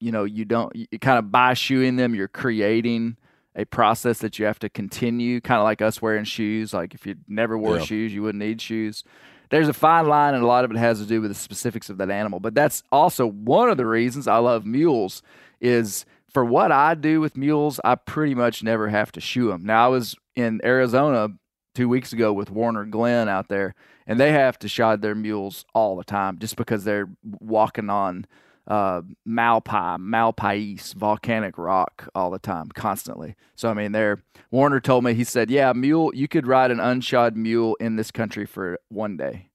[0.00, 3.16] you know, you don't, you kind of by shoeing them, you're creating
[3.56, 6.72] a process that you have to continue, kind of like us wearing shoes.
[6.72, 7.84] Like if you never wore Yeah.
[7.84, 9.02] shoes, you wouldn't need shoes.
[9.50, 11.88] There's a fine line, and a lot of it has to do with the specifics
[11.88, 12.38] of that animal.
[12.38, 15.22] But that's also one of the reasons I love mules
[15.60, 19.64] is for what I do with mules, I pretty much never have to shoe them.
[19.64, 21.30] Now I was in Arizona
[21.74, 23.74] two weeks ago with Warner Glenn out there,
[24.06, 27.08] and they have to shod their mules all the time just because they're
[27.40, 28.26] walking on
[28.68, 33.34] uh, malpai, malpais, volcanic rock all the time, constantly.
[33.56, 36.78] So I mean, they're Warner told me he said, yeah, mule, you could ride an
[36.78, 39.48] unshod mule in this country for one day,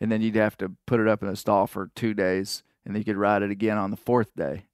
[0.00, 2.94] and then you'd have to put it up in a stall for two days, and
[2.94, 4.66] then you could ride it again on the fourth day.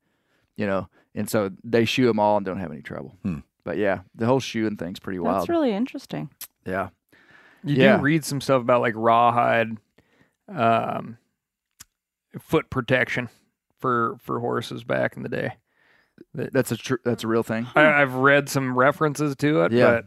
[0.56, 3.14] You know, and so they shoe them all and don't have any trouble.
[3.62, 5.36] But yeah, the whole shoeing thing's pretty wild.
[5.40, 6.30] That's really interesting.
[6.64, 6.88] yeah.
[7.64, 7.96] You Yeah.
[7.96, 9.76] do read some stuff about like rawhide
[10.48, 11.18] um,
[12.38, 13.28] foot protection
[13.86, 15.52] for for horses back in the day.
[16.34, 17.66] That's a tr- that's a real thing.
[17.76, 19.86] I, I've read some references to it, Yeah.
[19.86, 20.04] but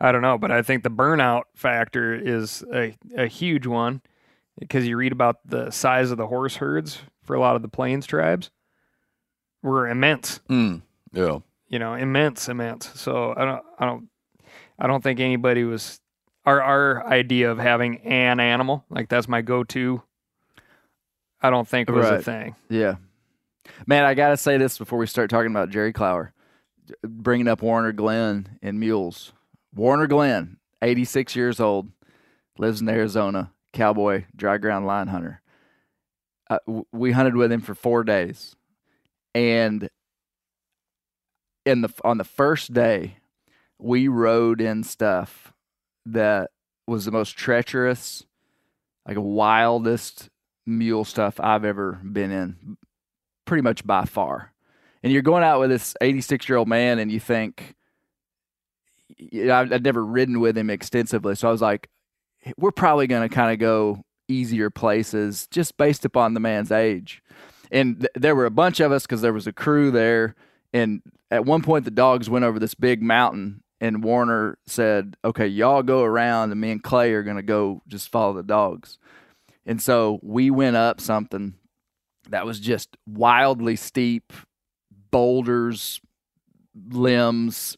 [0.00, 0.38] I don't know.
[0.38, 4.00] But I think the burnout factor is a, a huge one
[4.58, 7.68] because you read about the size of the horse herds for a lot of the
[7.68, 8.50] plains tribes
[9.62, 10.40] were immense.
[10.48, 11.38] Mm, yeah.
[11.68, 12.90] You know, immense, immense.
[12.98, 14.08] So I don't, I don't,
[14.78, 16.00] I don't think anybody was.
[16.46, 20.02] Our our idea of having an animal like that's my go-to.
[21.42, 22.54] I don't think was a thing.
[22.68, 22.96] Yeah.
[23.86, 26.32] Man, I got to say this before we start talking about Jerry Clower.
[27.02, 29.32] Bringing up Warner Glenn and mules.
[29.74, 31.90] Warner Glenn, 86 years old,
[32.58, 35.40] lives in Arizona, cowboy, dry ground line hunter.
[36.48, 36.58] Uh,
[36.92, 38.56] we hunted with him for four days.
[39.34, 39.88] And
[41.64, 43.18] in the on the first day,
[43.78, 45.52] we rode in stuff
[46.06, 46.50] that
[46.86, 48.26] was the most treacherous,
[49.06, 50.28] like wildest
[50.66, 52.76] mule stuff I've ever been in,
[53.44, 54.52] pretty much by far.
[55.02, 57.74] And you're going out with this 86 year old man, and you think,
[59.50, 61.88] I've never ridden with him extensively, so I was like,
[62.56, 67.22] we're probably going to kind of go easier places just based upon the man's age.
[67.70, 70.34] And th- there were a bunch of us because there was a crew there.
[70.72, 75.46] And at one point, the dogs went over this big mountain, and Warner said, "Okay,
[75.46, 78.98] y'all go around, and me and Clay are going to go just follow the dogs."
[79.66, 81.54] And so we went up something
[82.28, 84.32] that was just wildly steep,
[85.10, 86.00] boulders,
[86.88, 87.76] limbs.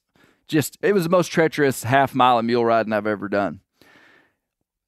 [0.48, 3.60] Just it was the most treacherous half mile of mule riding I've ever done.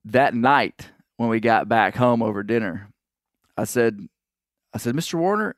[0.05, 2.91] That night when we got back home over dinner,
[3.57, 4.09] I said,
[4.73, 5.15] I said, Mr.
[5.15, 5.57] Warner,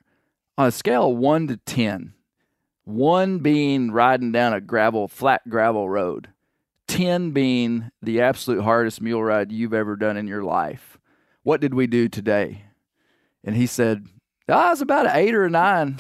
[0.57, 2.15] on a scale of one to ten,
[2.85, 6.29] one being riding down a gravel, flat gravel road,
[6.87, 10.99] ten being the absolute hardest mule ride you've ever done in your life
[11.47, 12.63] what did we do today?
[13.45, 14.09] And he said,
[14.49, 15.97] ah, it's about an eight or a nine.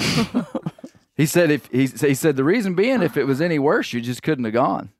[1.16, 4.00] he said, if he, he said, the reason being, if it was any worse, you
[4.00, 4.90] just couldn't have gone.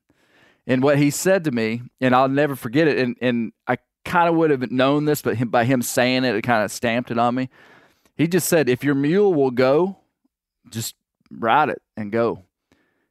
[0.64, 2.96] And what he said to me, and I'll never forget it.
[2.96, 6.36] And, and I kind of would have known this, but him, by him saying it,
[6.36, 7.48] it kind of stamped it on me.
[8.16, 9.98] He just said, if your mule will go,
[10.70, 10.94] just
[11.28, 12.44] ride it and go.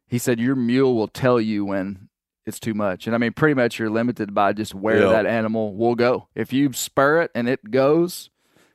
[0.07, 2.04] He said, your mule will tell you when
[2.45, 3.07] it's too much.
[3.07, 5.09] And I mean, pretty much you're limited by just where Yeah.
[5.09, 6.27] that animal will go.
[6.35, 8.29] If you spur it and it goes,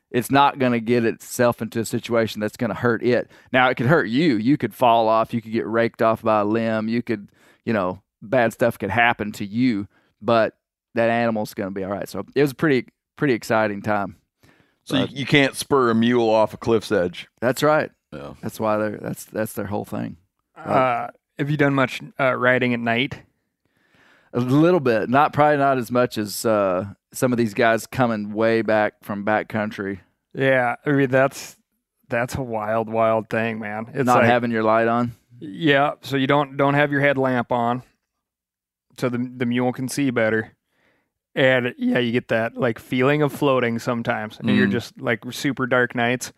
[0.09, 3.31] it's not going to get itself into a situation that's going to hurt it.
[3.53, 4.35] Now, it could hurt you.
[4.35, 5.33] You could fall off.
[5.33, 6.89] You could get raked off by a limb.
[6.89, 7.29] You could,
[7.65, 9.87] you know, bad stuff could happen to you,
[10.21, 10.57] but
[10.95, 12.09] that animal's going to be all right.
[12.09, 14.17] So it was a pretty, pretty exciting time.
[14.83, 17.29] So you, you can't spur a mule off a cliff's edge.
[17.39, 17.89] That's right.
[18.11, 18.33] Yeah.
[18.41, 20.17] That's why they're, that's, that's their whole thing.
[20.57, 21.07] Uh,
[21.39, 23.21] have you done much uh, riding at night?
[24.33, 28.31] A little bit, not probably not as much as uh, some of these guys coming
[28.33, 29.99] way back from back country,
[30.33, 31.57] Yeah, I mean that's
[32.07, 33.89] that's a wild, wild thing, man.
[33.93, 35.11] It's not like, having your light on.
[35.39, 35.93] yeah.
[36.01, 37.83] So you don't don't have your headlamp on,
[38.97, 40.53] so the the mule can see better,
[41.35, 44.71] and yeah, you get that like feeling of floating sometimes, and you're Mhm.
[44.71, 46.31] just like super dark nights,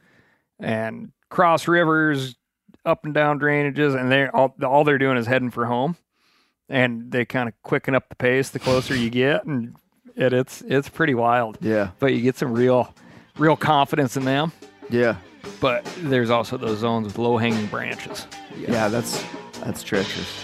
[0.60, 2.36] and cross rivers,
[2.86, 5.96] up and down drainages, and they are all all they're doing is heading for home,
[6.70, 9.76] and they kind of quicken up the pace the closer you get, and
[10.16, 11.58] it, it's it's pretty wild.
[11.62, 12.94] Yeah, But you get some real
[13.38, 14.52] real confidence in them.
[14.90, 15.16] yeah,
[15.60, 18.28] But there's also those zones with low hanging branches.
[18.58, 18.88] yeah.
[18.90, 19.24] That's
[19.64, 20.44] that's treacherous.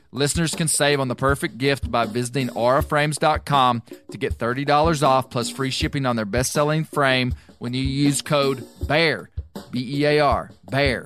[0.13, 5.49] Listeners can save on the perfect gift by visiting auraframes.com to get $30 off plus
[5.49, 9.29] free shipping on their best selling frame when you use code BEAR,
[9.71, 11.05] B E A R, BEAR.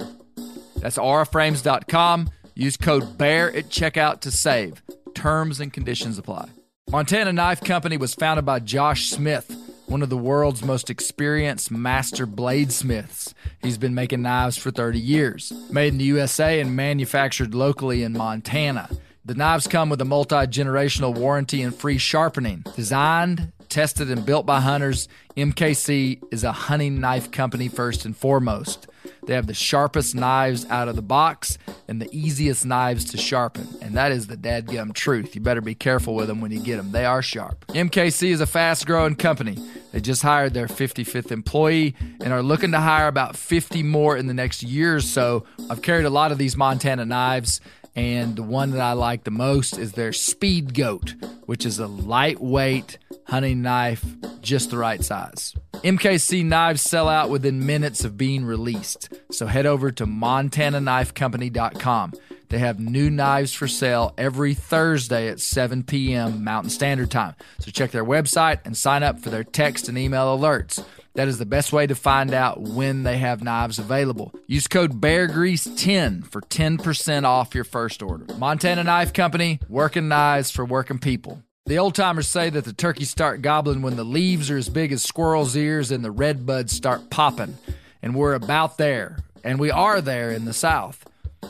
[0.78, 2.30] That's auraframes.com.
[2.56, 4.82] Use code BEAR at checkout to save.
[5.13, 6.50] Terms and conditions apply.
[6.89, 9.56] Montana Knife Company was founded by Josh Smith,
[9.88, 13.34] one of the world's most experienced master bladesmiths.
[13.62, 15.54] He's been making knives for 30 years.
[15.69, 18.89] Made in the USA and manufactured locally in Montana.
[19.24, 22.63] The knives come with a multi generational warranty and free sharpening.
[22.76, 28.88] Designed, tested, and built by hunters, MKC is a hunting knife company first and foremost.
[29.25, 31.57] They have the sharpest knives out of the box
[31.88, 33.67] and the easiest knives to sharpen.
[33.81, 35.35] And that is the dadgum truth.
[35.35, 36.91] You better be careful with them when you get them.
[36.91, 37.65] They are sharp.
[37.67, 39.57] MKC is a fast growing company.
[39.91, 44.27] They just hired their 55th employee and are looking to hire about 50 more in
[44.27, 45.45] the next year or so.
[45.69, 47.61] I've carried a lot of these Montana knives.
[47.95, 51.88] And the one that I like the most is their Speed Goat, which is a
[51.88, 54.03] lightweight hunting knife,
[54.41, 55.53] just the right size.
[55.73, 59.13] MKC knives sell out within minutes of being released.
[59.31, 62.13] So head over to montanaknifecompany.com.
[62.49, 66.43] They have new knives for sale every Thursday at 7 p.m.
[66.43, 67.35] Mountain Standard Time.
[67.59, 70.83] So check their website and sign up for their text and email alerts.
[71.15, 74.33] That is the best way to find out when they have knives available.
[74.47, 78.25] Use code BEARGREASE10 for 10% off your first order.
[78.35, 81.41] Montana Knife Company, working knives for working people.
[81.67, 84.91] The old timers say that the turkeys start gobbling when the leaves are as big
[84.91, 87.58] as squirrels' ears and the red buds start popping.
[88.04, 89.17] And we're about there.
[89.43, 91.04] And we are there in the South.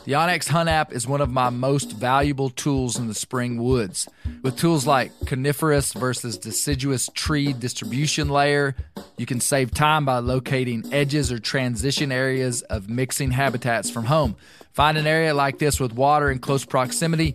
[0.06, 4.08] The onX Hunt app is one of my most valuable tools in the spring woods.
[4.40, 8.74] With tools like coniferous versus deciduous tree distribution layer,
[9.18, 14.36] you can save time by locating edges or transition areas of mixing habitats from home.
[14.72, 17.34] Find an area like this with water in close proximity,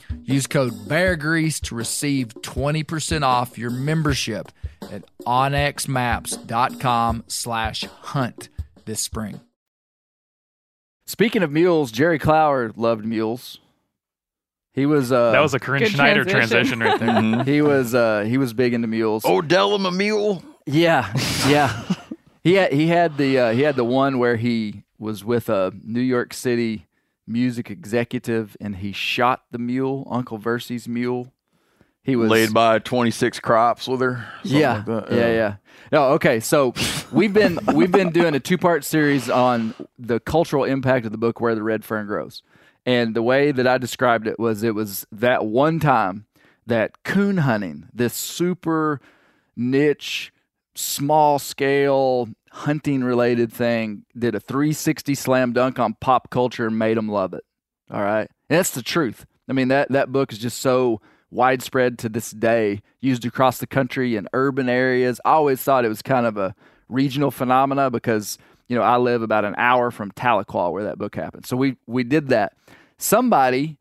[0.23, 4.51] Use code BEARGREASE to receive 20% off your membership
[4.91, 8.49] at onxmaps.com slash hunt
[8.85, 9.39] this spring.
[11.05, 13.59] Speaking of mules, Jerry Clower loved mules.
[14.73, 16.79] He was uh That was a Corinne Good Schneider transition.
[16.79, 17.43] transition right there.
[17.53, 19.25] he was uh he was big into mules.
[19.25, 20.43] Odell him a mule.
[20.65, 21.11] Yeah,
[21.47, 21.83] yeah.
[22.43, 25.73] he had he had the uh, he had the one where he was with a
[25.83, 26.85] New York City
[27.31, 31.31] music executive and he shot the mule, Uncle Versy's mule.
[32.03, 34.25] He was Laid by 26 crops with her.
[34.43, 35.11] yeah, like that.
[35.11, 35.55] yeah, yeah.
[35.91, 36.39] No, okay.
[36.39, 36.73] So
[37.11, 41.19] we've been we've been doing a two part series on the cultural impact of the
[41.19, 42.41] book Where the Red Fern Grows,
[42.87, 46.25] and the way that I described it was it was that one time
[46.65, 48.99] that coon hunting, this super
[49.55, 50.31] niche,
[50.73, 56.97] small scale hunting related thing, did a 360 slam dunk on pop culture and made
[56.97, 57.43] them love it.
[57.89, 59.25] All right, and that's the truth.
[59.49, 63.67] I mean that that book is just so widespread to this day, used across the
[63.67, 65.19] country in urban areas.
[65.25, 66.53] I always thought it was kind of a
[66.89, 68.37] regional phenomena because
[68.67, 71.45] you know I live about an hour from Tahlequah where that book happened.
[71.45, 72.53] So we we did that.
[72.97, 73.77] Somebody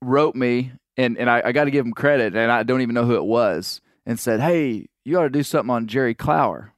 [0.00, 2.94] wrote me, and and I, I got to give him credit, and I don't even
[2.94, 6.72] know who it was, and said, "Hey, you ought to do something on Jerry Clower."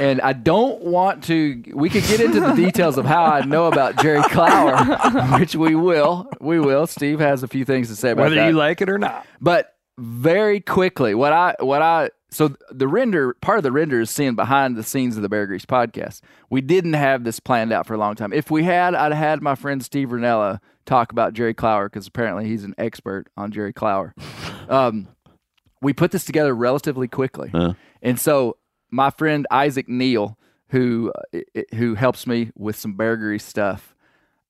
[0.00, 1.62] And I don't want to.
[1.74, 4.76] We could get into the details of how I know about Jerry Clower,
[5.38, 6.28] which we will.
[6.40, 6.86] We will.
[6.86, 8.48] Steve has a few things to say about Whether that.
[8.48, 9.26] you like it or not.
[9.40, 14.10] But very quickly, what I what I so the render part of the render is
[14.10, 16.20] seeing behind the scenes of the Bear Grease podcast.
[16.50, 18.32] We didn't have this planned out for a long time.
[18.32, 22.06] If we had, I'd have had my friend Steve Rinella talk about Jerry Clower because
[22.06, 24.14] apparently he's an expert on Jerry Clower.
[24.68, 25.08] um,
[25.80, 27.52] we put this together relatively quickly,
[28.02, 28.56] and so
[28.96, 30.38] my friend Isaac Neal,
[30.70, 31.40] who uh,
[31.74, 33.94] who helps me with some Grease stuff,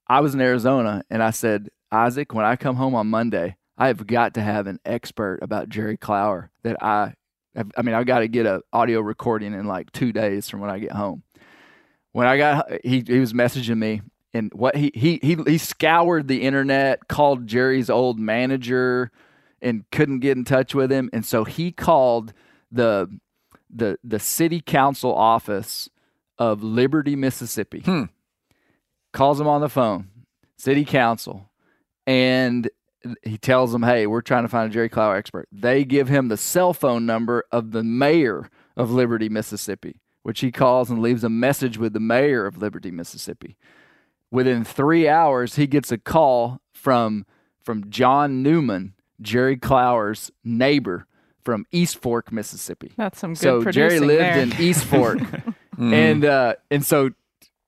[0.08, 3.88] I was in Arizona and I said, Isaac, when I come home on Monday, I
[3.88, 7.14] have got to have an expert about Jerry Clower that I,
[7.76, 10.70] I mean, I've got to get a audio recording in like two days from when
[10.70, 11.22] I get home.
[12.12, 14.00] when I got he he was messaging me
[14.32, 19.10] and what he he he he scoured the internet, called Jerry's old manager
[19.60, 22.32] and couldn't get in touch with him and so he called
[22.70, 23.08] the
[23.70, 25.88] the the city council office
[26.38, 27.80] of Liberty, Mississippi.
[27.80, 28.04] Hmm.
[29.12, 30.08] Calls him on the phone,
[30.56, 31.48] city council,
[32.06, 32.68] and
[33.22, 36.28] he tells them, "Hey, we're trying to find a Jerry Clower expert." They give him
[36.28, 41.24] the cell phone number of the mayor of Liberty, Mississippi, which he calls and leaves
[41.24, 43.56] a message with the mayor of Liberty, Mississippi.
[44.30, 47.24] Within three hours, he gets a call from
[47.62, 51.06] from John Newman, Jerry Clower's neighbor
[51.46, 52.92] from East Fork, Mississippi.
[52.96, 54.38] That's some good so Jerry lived there.
[54.38, 55.20] in East Fork,
[55.78, 57.10] and uh, and so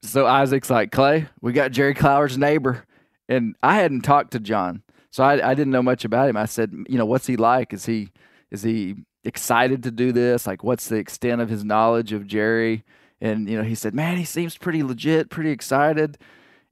[0.03, 2.85] so Isaac's like Clay, we got Jerry Clower's neighbor,
[3.29, 6.37] and I hadn't talked to John, so I, I didn't know much about him.
[6.37, 7.73] I said, you know, what's he like?
[7.73, 8.11] Is he
[8.51, 10.45] is he excited to do this?
[10.45, 12.83] Like, what's the extent of his knowledge of Jerry?
[13.21, 16.19] And you know, he said, man, he seems pretty legit, pretty excited.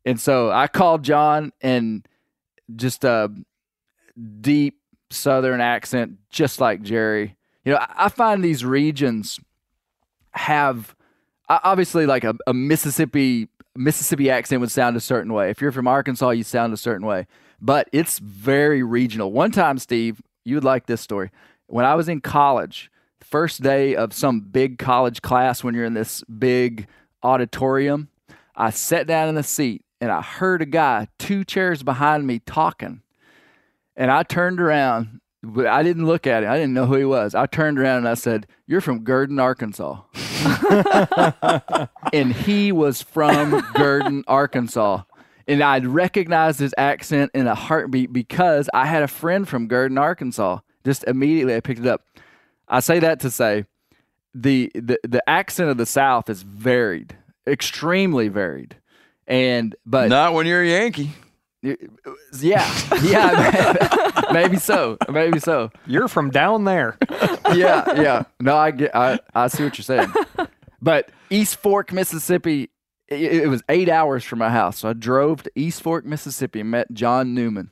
[0.05, 2.07] And so I called John and
[2.75, 3.31] just a
[4.41, 4.81] deep
[5.11, 7.37] Southern accent, just like Jerry.
[7.65, 9.41] You know, I, find these regions
[10.33, 10.95] have
[11.49, 15.51] obviously like a, a Mississippi Mississippi accent would sound a certain way.
[15.51, 17.27] If you're from Arkansas, you sound a certain way.
[17.61, 19.33] But it's very regional.
[19.33, 21.31] One time, Steve, you would like this story.
[21.67, 22.91] When I was in college,
[23.21, 26.87] first day of some big college class when you're in this big
[27.23, 28.09] auditorium,
[28.55, 32.39] I sat down in the seat and I heard a guy two chairs behind me
[32.41, 33.03] talking.
[33.97, 36.51] And I turned around, but I didn't look at him.
[36.51, 37.35] I didn't know who he was.
[37.35, 40.03] I turned around and I said, You're from Gurdon, Arkansas.
[42.13, 45.03] and he was from Gurdon, Arkansas.
[45.49, 49.99] And I'd recognized his accent in a heartbeat because I had a friend from Gurdon,
[49.99, 50.59] Arkansas.
[50.85, 52.03] Just immediately I picked it up.
[52.69, 53.65] I say that to say
[54.35, 57.17] the the, the accent of the South is varied,
[57.47, 58.77] extremely varied.
[59.27, 61.11] And but Not when you're a Yankee.
[62.41, 65.71] Yeah, yeah, maybe so, maybe so.
[65.87, 66.99] You're from down there.
[67.55, 68.23] Yeah, yeah.
[68.41, 70.13] No, I get, I, I see what you're saying.
[70.83, 72.71] But East Fork, Mississippi,
[73.07, 76.61] it, it was eight hours from my house, so I drove to East Fork, Mississippi,
[76.61, 77.71] and met John Newman,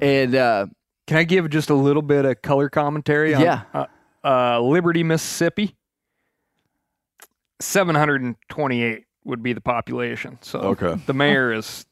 [0.00, 0.66] and uh,
[1.06, 3.34] Can I give just a little bit of color commentary?
[3.34, 3.62] On, Yeah.
[3.74, 3.86] Uh,
[4.24, 5.76] uh, Liberty, Mississippi.
[7.60, 10.38] 728 would be the population.
[10.40, 10.94] So Okay.
[11.06, 11.86] the mayor is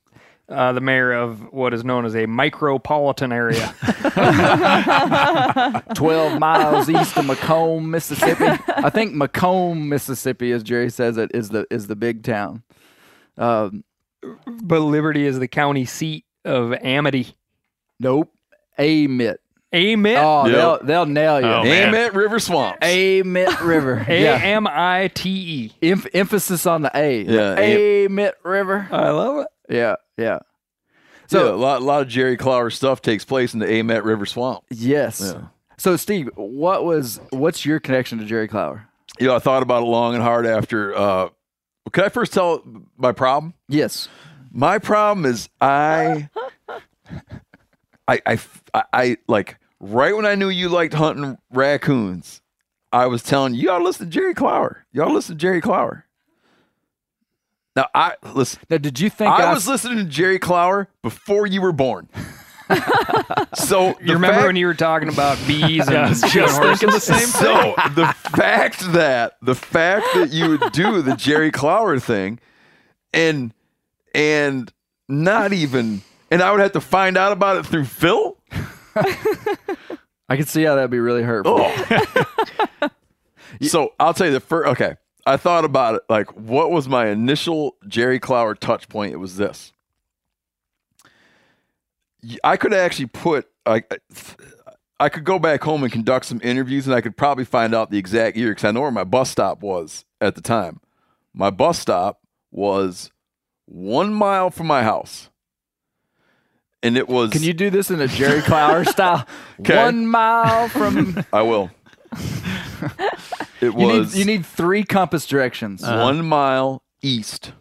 [0.51, 3.74] uh, the mayor of what is known as a micropolitan area.
[5.94, 8.46] twelve miles east of McComb, Mississippi.
[8.68, 12.62] I think McComb, Mississippi, as Jerry says it, is the is the big town.
[13.38, 13.84] Um,
[14.46, 17.34] but Liberty is the county seat of Amity.
[17.98, 18.32] nope,
[18.78, 19.38] Amite.
[19.72, 20.16] Amite.
[20.18, 20.55] Oh, Yep.
[20.57, 21.46] they'll they'll nail you.
[21.46, 21.94] Oh, man.
[21.94, 22.78] Amite River Swamps.
[22.82, 24.05] Amite River.
[24.09, 24.40] A yeah.
[24.42, 25.88] M I T E.
[25.88, 27.22] Em- emphasis on the A.
[27.22, 27.55] Yeah,
[28.07, 28.88] Amite River.
[28.90, 29.46] I love it.
[29.72, 30.39] Yeah, yeah.
[31.29, 34.05] So So a lot, a lot of Jerry Clower stuff takes place in the Amite
[34.05, 34.64] River Swamp.
[34.71, 35.21] yes.
[35.25, 35.43] Yeah.
[35.79, 38.87] So Steve, what was what's your connection to Jerry Clower?
[39.18, 40.95] You know, I thought about it long and hard after.
[40.97, 41.29] Uh,
[41.93, 42.62] could I first tell
[42.97, 43.55] my problem?
[43.68, 44.09] Yes.
[44.53, 46.29] My problem is I,
[48.09, 48.39] I, I,
[48.75, 52.43] I, I- like right when I knew you liked hunting raccoons,
[52.93, 54.85] I was telling you, to listen to Jerry Clower.
[54.93, 56.05] Y'all listen to Jerry Clower.
[57.81, 58.61] Now I listen.
[58.68, 62.11] Now, did you think I I was listening to Jerry Clower before you were born.
[63.55, 66.59] so You remember when you were talking about bees and Yeah, I was shooting just
[66.59, 66.81] horses?
[66.81, 71.51] thinking the same so the fact that the fact that you would do the Jerry
[71.51, 72.39] Clower thing,
[73.14, 73.55] and
[74.14, 74.70] and
[75.09, 78.37] not even, and I would have to find out about it through Phil.
[80.28, 81.57] I could see how that'd be really hurtful.
[81.61, 82.89] Oh.
[83.62, 84.68] so I'll tell you the first.
[84.68, 84.97] Okay,
[85.27, 86.03] I thought about it.
[86.09, 89.12] Like, what was my initial Jerry Clower touch point?
[89.12, 89.73] It was this.
[92.45, 93.49] I could actually put.
[93.66, 93.83] I,
[94.99, 97.91] I could go back home and conduct some interviews, and I could probably find out
[97.91, 100.81] the exact year because I know where my bus stop was at the time.
[101.33, 103.11] My bus stop was
[103.66, 105.31] one mile from my house,
[106.83, 107.31] and it was.
[107.31, 109.27] Can you do this in a Jerry Clower style?
[109.59, 111.25] One mile from.
[111.33, 111.71] I will.
[113.61, 114.18] It You need, was.
[114.18, 115.82] you need three compass directions.
[115.84, 116.02] Uh-huh.
[116.02, 117.52] one mile east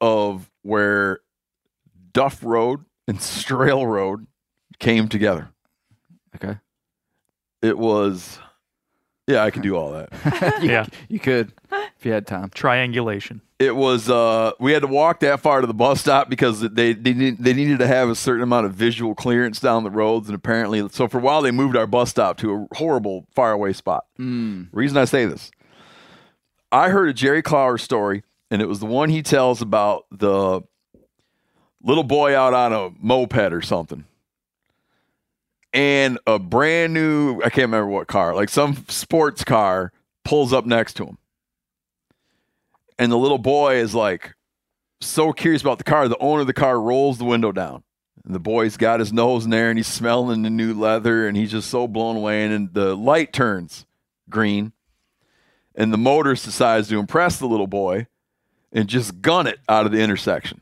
[0.00, 1.20] of where
[2.12, 4.26] Duff Road and Strail Road
[4.78, 5.50] came together.
[6.36, 6.58] okay.
[7.62, 8.38] It was,
[9.28, 10.58] yeah, I can do all that.
[10.62, 10.86] you, Yeah.
[11.08, 12.50] You could if you had time.
[12.50, 13.40] Triangulation.
[13.58, 16.92] It was, uh, we had to walk that far to the bus stop because they
[16.92, 20.28] they, need, they needed to have a certain amount of visual clearance down the roads,
[20.28, 23.72] and apparently, so for a while they moved our bus stop to a horrible faraway
[23.72, 24.04] spot.
[24.18, 24.68] Mm.
[24.72, 25.50] Reason I say this,
[26.70, 30.62] I heard a Jerry Clower story and it was the one he tells about the
[31.82, 34.04] little boy out on a moped or something.
[35.72, 39.92] And a brand new, I can't remember what car, like some sports car
[40.24, 41.18] pulls up next to him.
[42.98, 44.34] And the little boy is like
[45.00, 46.08] so curious about the car.
[46.08, 47.84] The owner of the car rolls the window down.
[48.24, 51.36] And the boy's got his nose in there and he's smelling the new leather and
[51.36, 52.44] he's just so blown away.
[52.44, 53.86] And then the light turns
[54.28, 54.72] green.
[55.74, 58.08] And the motorist decides to impress the little boy
[58.72, 60.60] and just gun it out of the intersection.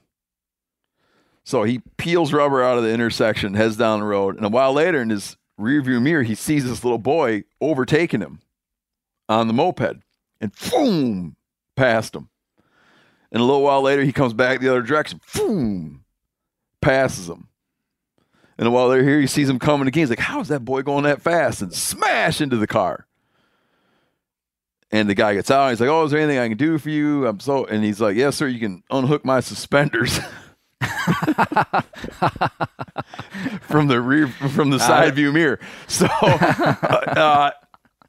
[1.47, 4.73] So he peels rubber out of the intersection, heads down the road, and a while
[4.73, 8.41] later in his rearview mirror, he sees this little boy overtaking him
[9.29, 10.03] on the moped
[10.41, 11.37] and boom,
[11.77, 12.29] past him.
[13.31, 16.05] And a little while later, he comes back the other direction, boom,
[16.81, 17.47] passes him.
[18.59, 20.03] And while they're here he sees him coming again.
[20.03, 23.07] He's like, "How is that boy going that fast?" And smash into the car.
[24.91, 25.69] And the guy gets out.
[25.69, 28.01] He's like, "Oh, is there anything I can do for you?" I'm so, and he's
[28.01, 28.49] like, "Yes, sir.
[28.49, 30.19] You can unhook my suspenders."
[33.63, 35.59] from the rear from the side view mirror.
[35.87, 37.51] So, uh,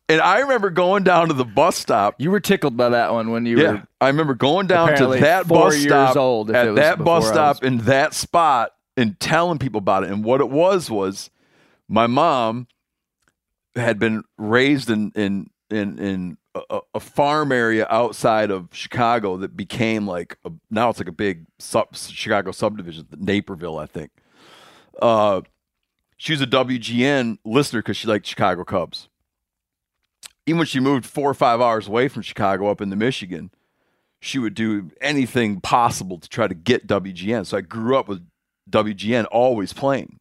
[0.10, 2.16] and I remember going down to the bus stop.
[2.18, 3.88] You were tickled by that one when you Yeah, were.
[4.02, 7.80] I remember going down to that bus stop old, at that bus stop was- in
[7.80, 10.12] that spot and telling people about it.
[10.12, 11.30] And what it was was
[11.88, 12.68] my mom
[13.76, 16.38] had been raised in in in in
[16.70, 21.14] a, a farm area outside of Chicago that became like a, now it's like a
[21.14, 24.12] big sub, Chicago subdivision, Naperville, I think.
[25.02, 25.42] Uh,
[26.18, 29.10] she was a WGN listener because she liked Chicago Cubs.
[30.46, 33.52] Even when she moved four or five hours away from Chicago up into Michigan,
[34.20, 37.46] she would do anything possible to try to get WGN.
[37.46, 38.26] So I grew up with
[38.70, 40.18] WGN always playing.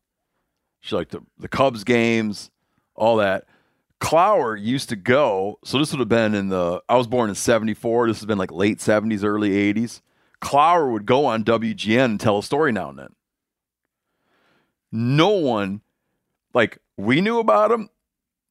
[0.81, 2.51] She liked the, the Cubs games,
[2.95, 3.47] all that.
[4.01, 7.35] Clower used to go, so this would have been in the, I was born in
[7.35, 8.09] 74.
[8.09, 10.01] This has been like late 70s, early 80s.
[10.41, 13.15] Clower would go on WGN and tell a story now and then.
[14.93, 15.81] No one,
[16.55, 17.89] like, we knew about him,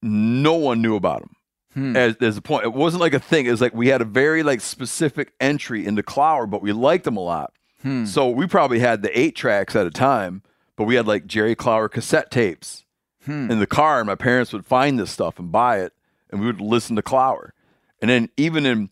[0.01, 1.29] no one knew about him
[1.73, 1.95] Hmm.
[1.97, 2.63] as as a point.
[2.63, 3.45] It wasn't like a thing.
[3.47, 7.05] It was like we had a very like specific entry into Clower, but we liked
[7.05, 7.51] him a lot.
[7.81, 8.05] Hmm.
[8.05, 10.41] So we probably had the eight tracks at a time,
[10.77, 12.84] but we had like Jerry Clower cassette tapes
[13.25, 13.49] Hmm.
[13.51, 15.93] in the car, and my parents would find this stuff and buy it,
[16.29, 17.53] and we would listen to Clower.
[18.01, 18.89] And then even in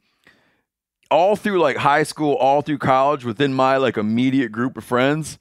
[1.12, 5.38] all through like high school, all through college, within my like immediate group of friends,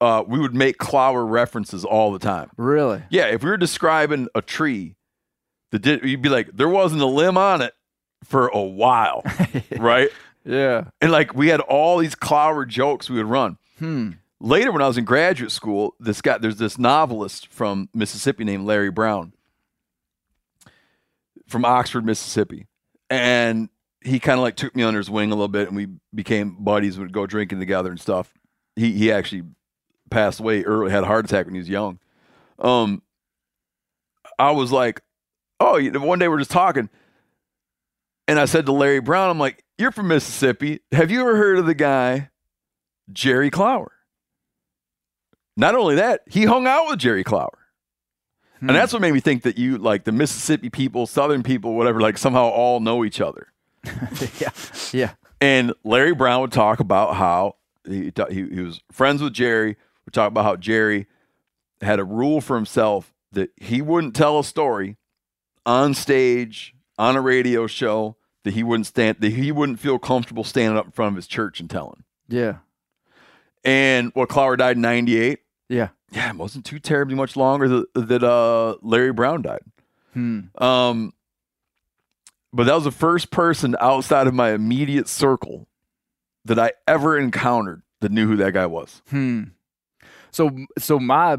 [0.00, 2.50] uh, we would make Clower references all the time.
[2.56, 3.02] Really?
[3.08, 4.96] Yeah, if we were describing a tree,
[5.70, 7.72] the di- you'd be like, there wasn't a limb on it
[8.22, 9.22] for a while,
[9.78, 10.10] right?
[10.44, 10.84] Yeah.
[11.00, 13.56] And like we had all these clower jokes we would run.
[13.78, 14.10] Hmm.
[14.40, 18.66] Later, when I was in graduate school, this guy, there's this novelist from Mississippi named
[18.66, 19.32] Larry Brown
[21.46, 22.66] from Oxford, Mississippi,
[23.08, 23.68] and
[24.02, 26.56] he kind of like took me under his wing a little bit, and we became
[26.62, 26.98] buddies.
[26.98, 28.34] We'd go drinking together and stuff.
[28.76, 29.44] He he actually
[30.10, 31.98] passed away early, had a heart attack when he was young.
[32.58, 33.02] Um,
[34.38, 35.00] I was like,
[35.60, 36.90] oh, one day we're just talking,
[38.28, 40.80] and I said to Larry Brown, I'm like, you're from Mississippi.
[40.92, 42.30] Have you ever heard of the guy
[43.12, 43.93] Jerry Clower?
[45.56, 47.58] Not only that, he hung out with Jerry Clower.
[48.60, 48.70] Hmm.
[48.70, 52.00] And that's what made me think that you, like the Mississippi people, Southern people, whatever,
[52.00, 53.48] like somehow all know each other.
[54.38, 54.50] yeah.
[54.92, 55.12] Yeah.
[55.40, 59.76] And Larry Brown would talk about how he, he, he was friends with Jerry.
[60.06, 61.06] Would talk about how Jerry
[61.80, 64.96] had a rule for himself that he wouldn't tell a story
[65.66, 70.44] on stage, on a radio show, that he wouldn't stand, that he wouldn't feel comfortable
[70.44, 72.04] standing up in front of his church and telling.
[72.28, 72.58] Yeah.
[73.64, 75.40] And well, Clower died in '98.
[75.68, 75.88] Yeah.
[76.12, 79.62] Yeah, it wasn't too terribly much longer that, that uh, Larry Brown died.
[80.12, 80.40] Hmm.
[80.58, 81.12] Um,
[82.52, 85.66] but that was the first person outside of my immediate circle
[86.44, 89.02] that I ever encountered that knew who that guy was.
[89.10, 89.44] Hmm.
[90.30, 91.36] So so my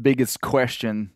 [0.00, 1.12] biggest question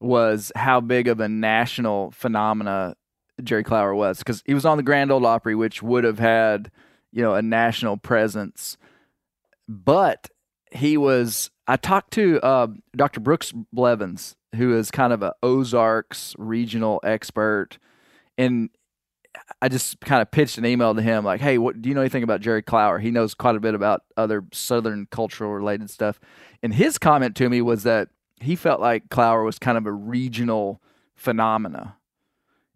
[0.00, 2.96] was how big of a national phenomena
[3.42, 6.70] Jerry Clower was because he was on the Grand Ole Opry, which would have had
[7.12, 8.76] you know a national presence,
[9.68, 10.30] but
[10.70, 11.50] he was.
[11.66, 13.20] I talked to uh, Dr.
[13.20, 17.78] Brooks Blevins, who is kind of a Ozarks regional expert,
[18.36, 18.70] and
[19.60, 22.00] I just kind of pitched an email to him like, "Hey, what do you know
[22.00, 22.98] anything about Jerry Clower?
[22.98, 26.18] He knows quite a bit about other Southern cultural related stuff."
[26.62, 28.08] And his comment to me was that
[28.40, 30.82] he felt like Clower was kind of a regional
[31.14, 31.96] phenomena,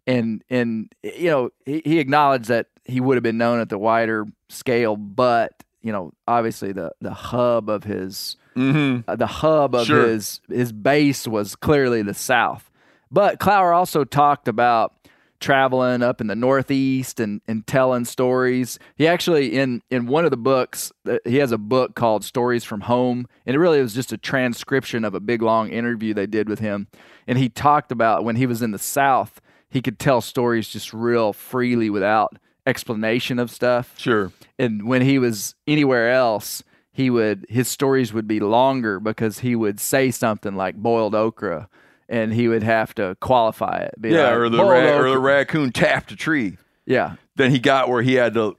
[0.05, 3.77] and and you know he, he acknowledged that he would have been known at the
[3.77, 9.09] wider scale, but you know obviously the the hub of his Mm-hmm.
[9.09, 10.07] uh, the hub of Sure.
[10.07, 12.69] his his base was clearly the South.
[13.11, 14.93] But Clower also talked about
[15.39, 18.79] traveling up in the Northeast and, and telling stories.
[18.95, 22.63] He actually in in one of the books uh, he has a book called Stories
[22.63, 26.25] from Home, and it really was just a transcription of a big long interview they
[26.25, 26.87] did with him.
[27.27, 29.39] And he talked about when he was in the South,
[29.69, 34.29] he could tell stories just real freely without explanation of stuff Sure.
[34.59, 36.63] and when he was anywhere else
[36.97, 41.69] he would his stories would be longer because he would say something like boiled okra
[42.09, 45.19] and he would have to qualify it Be Yeah, like, or the ra- or the
[45.19, 46.57] raccoon tapped a tree.
[46.85, 47.15] yeah.
[47.35, 48.57] Then he got where he had to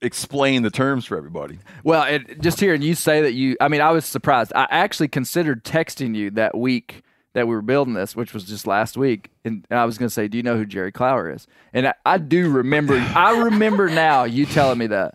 [0.00, 1.58] explain the terms for everybody.
[1.84, 4.52] well it, just hearing you say that you i mean i was surprised.
[4.54, 7.02] I actually considered texting you that week
[7.34, 10.12] that we were building this which was just last week and i was going to
[10.14, 11.46] say do you know who jerry clower is?
[11.74, 15.14] And I, I do remember i remember now you telling me that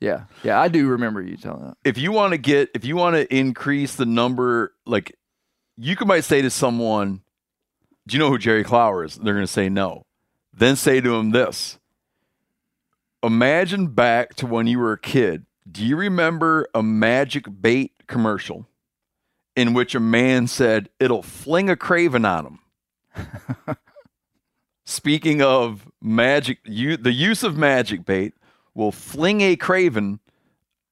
[0.00, 0.24] yeah.
[0.42, 1.76] Yeah i do remember you telling that.
[1.84, 5.16] If you want to get if you want to increase the number like
[5.76, 7.22] you could might say to someone
[8.06, 9.16] do you know who jerry clower is?
[9.16, 10.04] They're going to say no.
[10.52, 11.78] Then say to him this.
[13.22, 15.46] Imagine back to when you were a kid.
[15.70, 18.66] Do you remember a magic bait commercial
[19.54, 22.58] in which a man said it'll fling a craven on
[23.14, 23.26] him
[24.84, 28.34] speaking of magic you the use of magic bait
[28.80, 30.18] will fling a craven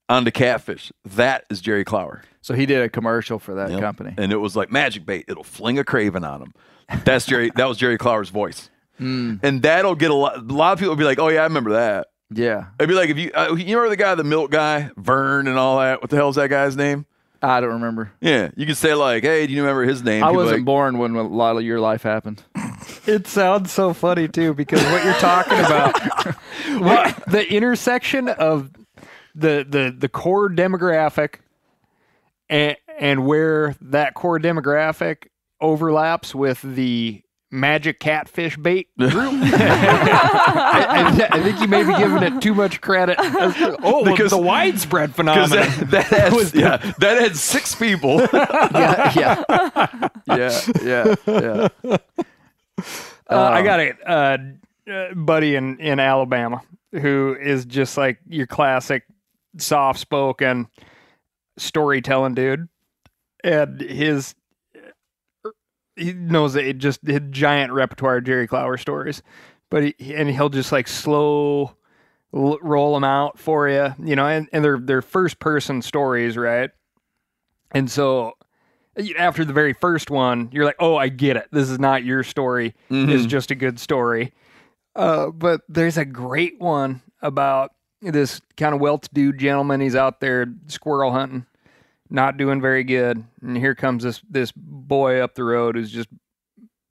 [0.09, 0.93] onto catfish.
[1.05, 2.23] That is Jerry Clower.
[2.41, 3.81] so he did a commercial for that Yep.
[3.81, 5.25] company And it was like magic bait.
[5.29, 6.55] It'll fling a craven on him.
[7.05, 7.51] That's Jerry.
[7.57, 8.71] that was Jerry Clower's voice.
[8.99, 9.35] Hmm.
[9.43, 10.37] And that'll get a lot.
[10.39, 12.95] A lot of people will be like, "Oh yeah, I remember that." Yeah, It'd be
[12.95, 16.01] like if you uh, you remember the guy, the milk guy, Vern, and all that.
[16.03, 17.07] What the hell's that guy's name?
[17.41, 18.11] I don't remember.
[18.21, 20.65] Yeah, you could say like, "Hey, do you remember his name?" I People wasn't like,
[20.67, 22.43] born when a lot of your life happened.
[23.07, 26.01] It sounds so funny too because what you're talking about,
[26.81, 28.71] what, the intersection of
[29.35, 31.37] the the the core demographic
[32.51, 35.29] and and where that core demographic
[35.61, 39.13] overlaps with the magic catfish bait group.
[39.43, 43.17] I, I- think you may be giving it too much credit.
[43.17, 45.49] To, oh, well, Because- the widespread phenomenon.
[45.51, 48.21] that, that had, yeah, that had six people.
[48.33, 51.97] yeah, yeah, yeah, yeah, yeah.
[53.31, 54.39] Uh, I got a uh,
[54.91, 56.63] uh, buddy in, in Alabama
[56.93, 59.05] who is just like your classic
[59.59, 60.69] soft spoken
[61.59, 62.69] storytelling dude.
[63.45, 64.35] And his,
[65.97, 69.23] he knows that it just his giant repertoire of Jerry Clower stories.
[69.71, 71.77] But he, and he'll just like slow
[72.33, 76.37] l- roll them out for you, you know, and, and they're, they're first person stories,
[76.39, 76.71] right?
[77.73, 78.38] And so
[79.19, 81.49] after the very first one, you're like, oh, I get it.
[81.53, 82.75] This is not your story.
[83.11, 84.33] It's just a good story.
[84.97, 89.81] Uh, but there's a great one about this kind of well-to-do gentleman.
[89.81, 91.47] He's out there squirrel hunting,
[92.11, 96.09] not doing very good, and here comes this this boy up the road who's just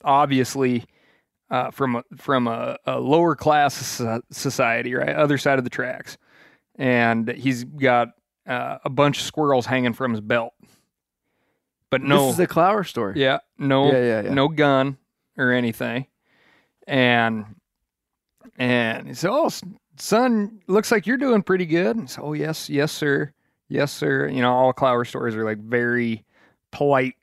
[0.04, 0.86] obviously
[1.50, 4.02] uh, from a, from a, a lower class
[4.32, 6.18] society, right, other side of the tracks,
[6.76, 8.10] and he's got
[8.48, 10.54] uh, a bunch of squirrels hanging from his belt.
[11.90, 13.20] But no, This is a Clower story.
[13.22, 14.34] yeah, no, Yeah, yeah, yeah.
[14.34, 14.98] no gun
[15.38, 16.08] or anything,
[16.88, 17.56] and
[18.58, 19.50] and he said, "Oh,
[19.98, 23.32] son, looks like you're doing pretty good." And so, "Oh, yes, yes, sir,
[23.70, 26.26] yes, sir." You know, all Clower stories are like very
[26.72, 27.16] polite,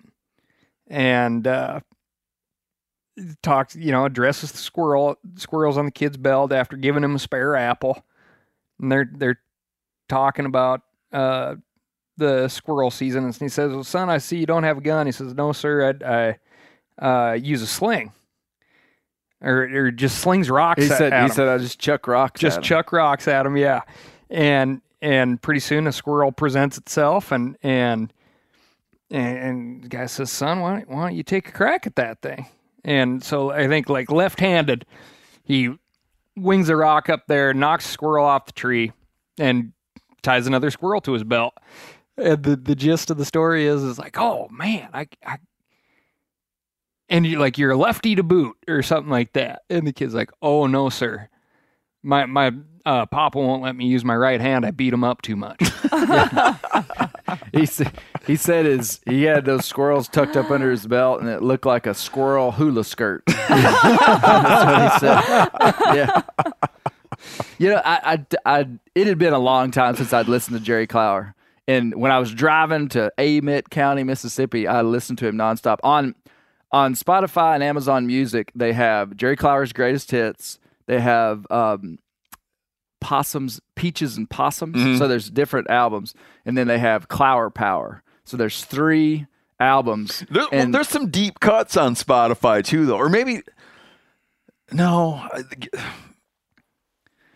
[0.87, 1.81] and uh,
[3.43, 7.19] talks, you know, addresses the squirrel, squirrels on the kid's belt after giving him a
[7.19, 8.05] spare apple,
[8.81, 9.41] and they're they're
[10.09, 11.57] talking about uh,
[12.17, 15.07] the squirrel season, and he says, "Well, son, I see you don't have a gun."
[15.07, 16.37] He says, "No, sir, I,
[17.01, 18.13] I uh, use a sling,
[19.41, 21.13] or or just slings rocks." He at, said.
[21.13, 21.31] He 'em.
[21.31, 23.83] said, "I just chuck rocks." just at 'em." chuck rocks at him." Yeah,
[24.31, 28.13] and and pretty soon a squirrel presents itself, and and
[29.11, 31.97] and, and the guy says, "Son, why don't, why don't you take a crack at
[31.97, 32.47] that thing?"
[32.85, 34.85] And so I think like left-handed,
[35.43, 35.75] he
[36.37, 38.93] wings a rock up there, knocks a squirrel off the tree,
[39.39, 39.73] and
[40.23, 41.55] ties another squirrel to his belt.
[42.17, 45.39] And the the gist of the story is is like, oh man, I, I
[47.09, 49.63] and you like you're a lefty to boot or something like that.
[49.69, 51.29] And the kid's like, oh no, sir,
[52.03, 52.53] my my
[52.87, 54.65] uh, papa won't let me use my right hand.
[54.65, 55.63] I beat him up too much.
[57.53, 57.93] He said.
[58.27, 61.67] He said his he had those squirrels tucked up under his belt, and it looked
[61.67, 63.23] like a squirrel hula skirt.
[63.27, 65.19] That's what he said.
[65.95, 66.23] Yeah.
[67.59, 70.63] You know, I, I, I, it had been a long time since I'd listened to
[70.63, 71.34] Jerry Clower.
[71.67, 75.79] And when I was driving to Amite County, Mississippi, I listened to him nonstop.
[75.83, 76.15] On
[76.71, 80.59] on Spotify and Amazon Music, they have Jerry Clower's greatest hits.
[80.87, 81.99] They have um,
[83.01, 84.99] possums, peaches and possums.
[84.99, 88.03] So there's different albums, and then they have Clower Power.
[88.25, 89.27] So there's three
[89.61, 90.25] albums.
[90.31, 93.43] There, well, there's some deep cuts on Spotify too, though, or maybe
[94.73, 95.27] No,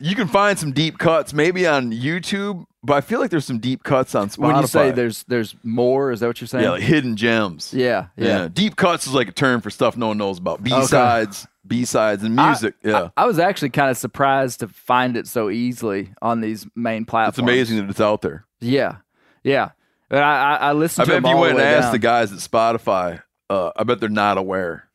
[0.01, 3.59] you can find some deep cuts maybe on YouTube, but I feel like there's some
[3.59, 4.39] deep cuts on Spotify.
[4.39, 6.65] When you say there's there's more, is that what you're saying?
[6.65, 7.75] yeah, like hidden gems.
[7.75, 8.49] yeah, yeah.
[8.53, 10.63] Deep cuts is like a term for stuff no one knows about.
[10.63, 12.75] B sides, B sides, and music.
[12.83, 17.05] yeah, I was actually kind of surprised to find it so easily on these main
[17.05, 17.39] platforms.
[17.39, 18.45] it's amazing that it's out there.
[18.61, 18.97] Yeah,
[19.43, 19.71] yeah.
[20.09, 21.93] But I, I, I I listened to bet if you went and asked down.
[21.93, 24.89] the guys at Spotify, uh, I bet they're not aware.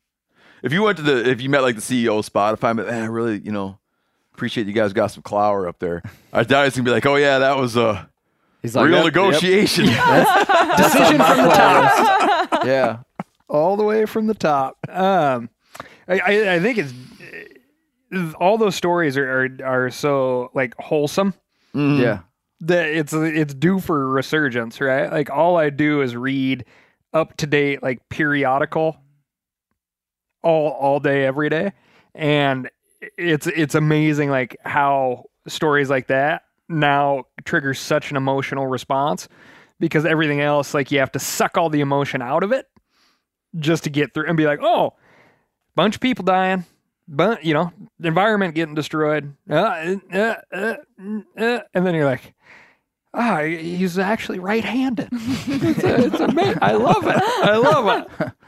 [0.62, 3.04] If you went to the, if you met like the CEO of Spotify, but I
[3.04, 3.78] really, you know,
[4.34, 6.02] appreciate you guys got some clower up there.
[6.32, 8.08] I doubt he's gonna be like, oh yeah, that was a
[8.64, 9.84] He's like, real "Yep, negotiation.
[10.76, 12.48] Decision from the top.
[12.64, 12.98] yeah,
[13.46, 14.78] all the way from the top.
[14.88, 15.50] Um,
[16.08, 21.34] I, I, I think it's all those stories are, are are so like wholesome
[21.74, 22.20] yeah.
[22.60, 25.12] that it's it's due for resurgence, right?
[25.12, 26.64] Like all I do is read
[27.12, 28.96] up to date like periodical
[30.42, 31.72] all all day every day,
[32.14, 32.70] and
[33.18, 39.28] it's it's amazing like how stories like that now trigger such an emotional response
[39.80, 42.66] because everything else like you have to suck all the emotion out of it
[43.58, 44.94] just to get through and be like, oh,
[45.74, 46.64] bunch of people dying,
[47.06, 50.74] but you know, environment getting destroyed, uh, uh, uh, uh,
[51.38, 52.34] uh, and then you're like,
[53.12, 55.08] ah, he's actually right-handed.
[55.12, 56.58] it's, it's amazing.
[56.62, 57.16] I love it.
[57.16, 58.32] I love it.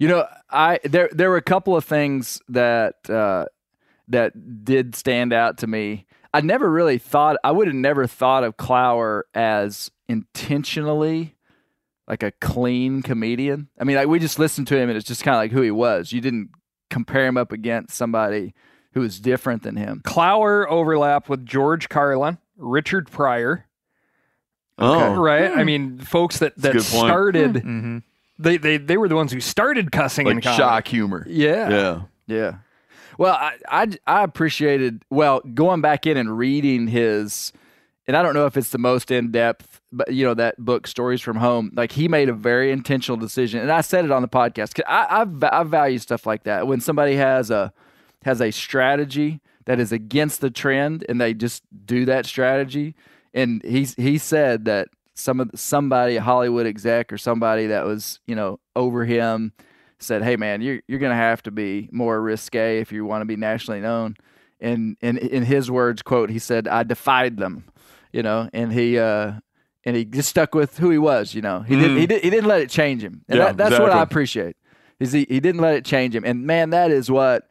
[0.00, 3.44] You know, I there there were a couple of things that uh,
[4.08, 6.06] that did stand out to me.
[6.32, 11.36] I never really thought I would have never thought of Clower as intentionally
[12.06, 13.68] like a clean comedian.
[13.80, 15.62] I mean, like we just listened to him and it's just kind of like who
[15.62, 16.12] he was.
[16.12, 16.50] You didn't
[16.90, 18.54] compare him up against somebody
[18.92, 20.02] who was different than him.
[20.04, 23.66] Clower overlap with George Carlin, Richard Pryor,
[24.78, 25.50] oh, right?
[25.50, 27.06] I mean, folks that that a good point.
[27.06, 27.52] started.
[27.54, 27.98] Mm-hmm.
[28.38, 30.60] They, they they were the ones who started cussing in like comedy.
[30.60, 31.24] shock humor.
[31.28, 31.70] Yeah.
[31.70, 32.02] Yeah.
[32.26, 32.54] Yeah.
[33.18, 37.52] Well, I, I I appreciated well going back in and reading his,
[38.06, 40.86] and I don't know if it's the most in depth, but you know that book
[40.86, 41.70] Stories from Home.
[41.74, 44.80] Like he made a very intentional decision, and I said it on the podcast.
[44.86, 47.72] I I, I value stuff like that when somebody has a
[48.24, 52.94] has a strategy that is against the trend, and they just do that strategy.
[53.32, 58.20] And he's he said that some of somebody a Hollywood exec or somebody that was
[58.26, 59.52] you know over him
[60.04, 63.26] said, "Hey man, you're you're gonna have to be more risque if you want to
[63.26, 64.16] be nationally known."
[64.60, 67.64] And and in his words, quote, he said, "I defied them,"
[68.12, 69.34] you know, and he uh
[69.84, 71.60] and he just stuck with who he was, you know.
[71.60, 73.92] He didn't he, did, he didn't let it change him, and Yeah, that, that's what.
[73.92, 74.56] I appreciate.
[75.00, 77.48] Is he he didn't let it change him, and man, that is what.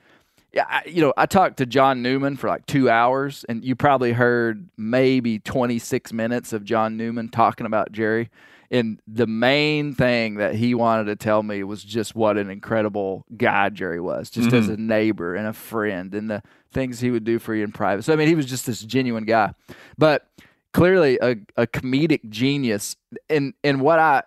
[0.53, 3.75] Yeah, I, you know, I talked to John Newman for like two hours, and you
[3.75, 8.29] probably heard maybe 26 minutes of John Newman talking about Jerry.
[8.73, 13.23] And the main thing that he wanted to tell me was just what an incredible
[13.37, 14.73] guy Jerry was, just as mm-hmm.
[14.73, 18.01] a neighbor and a friend, and the things he would do for you in private.
[18.01, 19.53] So, I mean, he was just this genuine guy,
[19.95, 20.27] but
[20.73, 22.95] clearly a, a comedic genius.
[23.29, 24.23] And and what I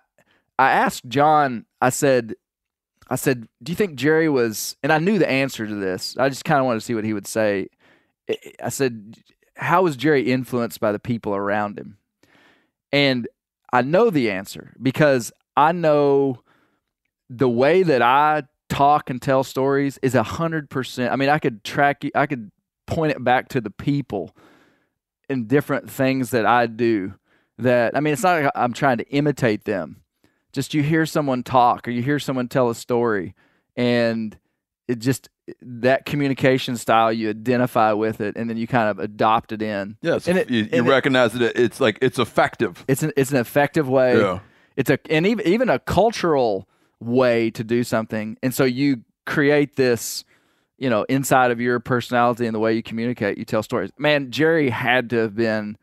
[0.60, 2.36] I asked John, I said,
[3.08, 6.16] I said, "Do you think Jerry was?" And I knew the answer to this.
[6.16, 7.66] I just kind of wanted to see what he would say.
[8.62, 9.16] I said,
[9.56, 11.98] "How was Jerry influenced by the people around him?"
[12.92, 13.26] And
[13.72, 16.42] I know the answer because I know
[17.28, 21.12] the way that I talk and tell stories is a hundred percent.
[21.12, 22.50] I mean, I could track, you- I could
[22.86, 24.36] point it back to the people
[25.28, 27.14] and different things that I do.
[27.58, 30.02] That I mean, it's not like I'm trying to imitate them
[30.52, 33.34] just you hear someone talk or you hear someone tell a story
[33.76, 34.38] and
[34.88, 35.28] it just
[35.62, 39.96] that communication style you identify with it and then you kind of adopt it in
[40.02, 42.84] yes And it- you, you and it- recognize that it, it's like it's effective.
[42.88, 44.40] it's an it's an effective way Yeah.
[44.76, 46.68] it's a and even even a cultural
[47.00, 50.24] way to do something and so you create this
[50.78, 54.30] you know inside of your personality and the way you communicate you tell stories man
[54.30, 55.76] jerry had to have been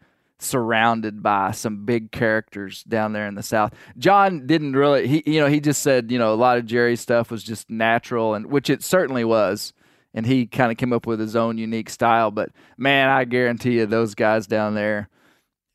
[0.44, 3.74] surrounded by some big characters down there in the south.
[3.98, 7.02] John didn't really he you know he just said you know a lot of jerry's
[7.02, 9.74] stuff was just natural and which it certainly was.
[10.16, 12.32] And he kind of came up with his own unique style.
[12.32, 15.10] But man i guarantee you those guys down there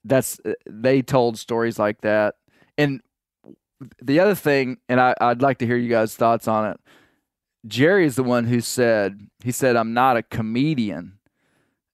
[0.04, 2.36] that's uh, they told stories like that.
[2.76, 3.00] And
[4.02, 6.80] the other thing and I, i'd like to hear you guys thoughts on it.
[7.66, 11.17] Jerry is the one who said he said i'm not a comedian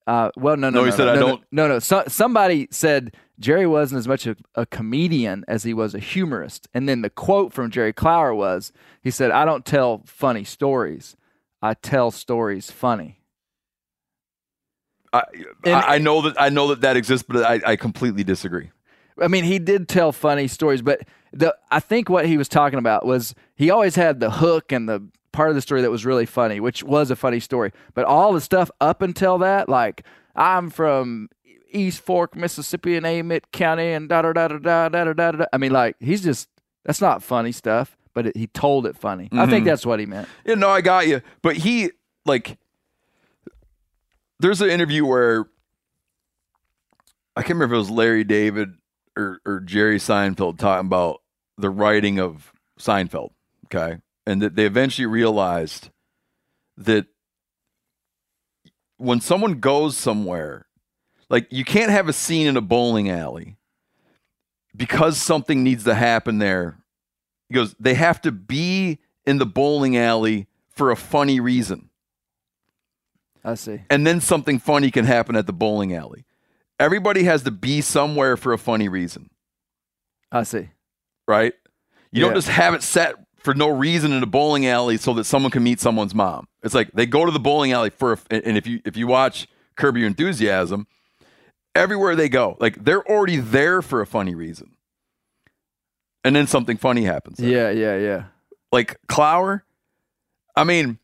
[0.06, 1.78] uh, well no no No, he no, said, no, "I no, don't- no no.
[1.78, 6.68] So, somebody said jerry wasn't as much a, a comedian as he was a humorist.
[6.74, 11.16] And then the quote from jerry clower was he said i don't tell funny stories.
[11.62, 13.20] I tell stories funny.
[15.12, 15.22] I,
[15.64, 18.70] And- I, I know that I know that that exists, but I, I completely disagree.
[19.22, 21.02] I mean, he did tell funny stories, but
[21.32, 24.88] the I think what he was talking about was he always had the hook and
[24.88, 27.72] the part of the story that was really funny, which was a funny story.
[27.92, 30.04] But all the stuff up until that, like
[30.34, 31.28] I'm from
[31.70, 35.44] East Fork, Mississippi, and Amite County, and da da da da da da da da.
[35.52, 36.48] I mean, like he's just
[36.84, 39.28] that's not funny stuff, but it, he told it funny.
[39.32, 39.64] I think mm-hmm.
[39.66, 40.28] that's what he meant.
[40.46, 41.20] Yeah, no, I got you.
[41.42, 41.90] But he
[42.24, 42.56] like
[44.38, 45.46] there's an interview where
[47.36, 48.74] I can't remember if it was Larry David
[49.16, 51.22] or, or Jerry Seinfeld talking about
[51.58, 53.30] the writing of Seinfeld.
[53.66, 53.98] Okay.
[54.26, 55.90] And that they eventually realized
[56.76, 57.06] that
[58.96, 60.66] when someone goes somewhere,
[61.28, 63.56] like you can't have a scene in a bowling alley
[64.74, 66.78] because something needs to happen there.
[67.48, 71.90] He goes, they have to be in the bowling alley for a funny reason.
[73.44, 73.82] I see.
[73.90, 76.24] And then something funny can happen at the bowling alley.
[76.80, 79.28] Everybody has to be somewhere for a funny reason,
[80.32, 80.70] I see.
[81.28, 81.52] right?
[82.10, 85.24] You don't just have it set for no reason in a bowling alley so that
[85.24, 86.48] someone can meet someone's mom.
[86.62, 89.06] It's like they go to the bowling alley for, a, and if you if you
[89.06, 90.86] watch Curb Your Enthusiasm,
[91.74, 94.76] everywhere they go, like they're already there for a funny reason,
[96.24, 97.36] and then something funny happens.
[97.38, 97.48] there.
[97.50, 98.24] Yeah, yeah, yeah.
[98.72, 99.64] like Clower.
[100.56, 100.98] I mean,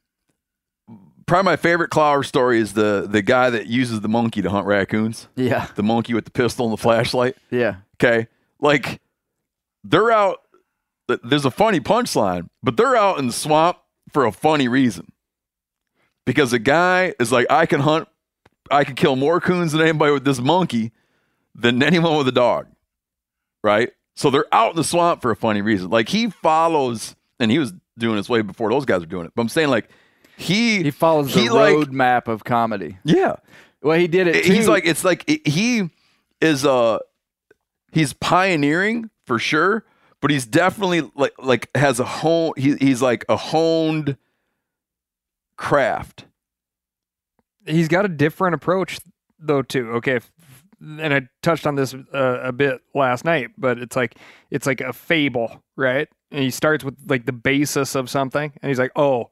[1.27, 4.67] probably my favorite Clower story is the the guy that uses the monkey to hunt
[4.67, 5.29] raccoons.
[5.37, 7.37] Yeah, The monkey with the pistol and the flashlight.
[7.51, 7.77] yeah.
[8.03, 8.29] Okay,
[8.61, 9.01] like
[9.85, 10.39] they're out.
[11.19, 13.79] Th- There's a funny punchline, but they're out in the swamp
[14.11, 15.13] for a funny reason.
[16.27, 18.09] Because a guy is like, I can hunt,
[18.71, 20.93] I can kill more coons than anybody with this monkey
[21.55, 22.67] than anyone with a dog.
[23.65, 23.91] Right?
[24.17, 25.91] So they're out in the swamp for a funny reason.
[25.91, 29.33] Like he follows, and he was doing this way before those guys were doing it.
[29.35, 29.89] But I'm saying, like,
[30.37, 32.99] he He follows the he, like- roadmap of comedy.
[33.05, 33.37] yeah.
[33.83, 34.45] Well, he did it.
[34.45, 35.89] He's like it's like he
[36.43, 36.99] is uh
[37.93, 39.87] he's pioneering for sure,
[40.21, 44.17] but he's definitely like like has a hone he, he's like a honed
[45.57, 46.25] craft.
[47.67, 49.01] he's got a different approach
[49.39, 50.21] though too okay
[50.81, 54.17] and i touched on this uh, a bit last night but it's like
[54.51, 58.71] it's like a fable right and he starts with like the basis of something and
[58.71, 59.29] he's like oh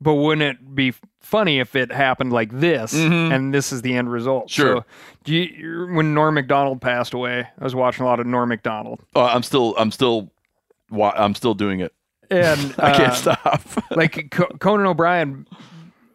[0.00, 3.32] but wouldn't it be funny if it happened like this Mhm.
[3.34, 4.76] and this is the end result Sure.
[4.78, 4.84] so
[5.24, 9.00] do you, when norm macdonald passed away i was watching a lot of norm macdonald
[9.14, 10.30] Uh, I'm still I'm still
[10.92, 11.92] I'm still doing it.
[12.30, 13.62] and I can't uh, stop.
[13.96, 15.46] like Co- Conan O'Brien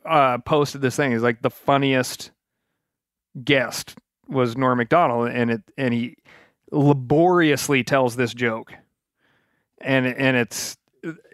[0.06, 1.12] uh, posted this thing.
[1.12, 2.32] He's like the funniest
[3.44, 6.18] guest was Norm Macdonald, and it and he
[6.72, 8.74] laboriously tells this joke,
[9.82, 10.78] and and it's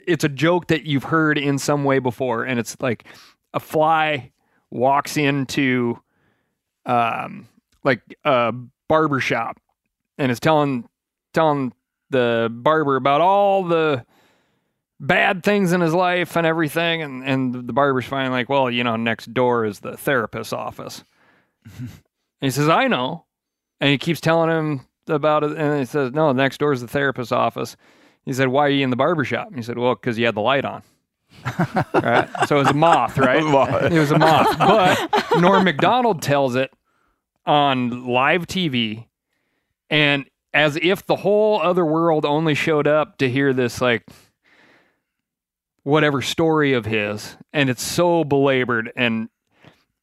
[0.08, 3.06] it's a joke that you've heard in some way before, and it's like
[3.54, 4.32] a fly
[4.70, 6.00] walks into
[6.86, 7.48] um
[7.84, 8.54] like a
[8.88, 9.60] barber shop
[10.18, 10.88] and is telling
[11.34, 11.74] telling
[12.10, 14.06] the barber about all the
[15.00, 18.84] bad things in his life and everything and and the barber's finally like well you
[18.84, 21.04] know next door is the therapist's office.
[21.66, 23.26] And he says i know.
[23.80, 26.88] And he keeps telling him about it and he says no next door is the
[26.88, 27.76] therapist's office
[28.26, 30.26] he said why are you in the barber shop and he said well because you
[30.26, 30.82] had the light on
[31.94, 33.92] right so it was a moth right Moth.
[33.92, 36.72] it was a moth but norm macdonald tells it
[37.46, 39.06] on live tv
[39.90, 44.04] and as if the whole other world only showed up to hear this like
[45.84, 49.30] whatever story of his and it's so belabored and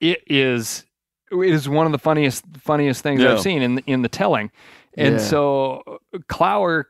[0.01, 0.85] it is
[1.31, 3.33] it is one of the funniest funniest things Yeah.
[3.33, 4.51] I've seen in in the telling.
[4.97, 5.19] And Yeah.
[5.21, 6.89] so Clower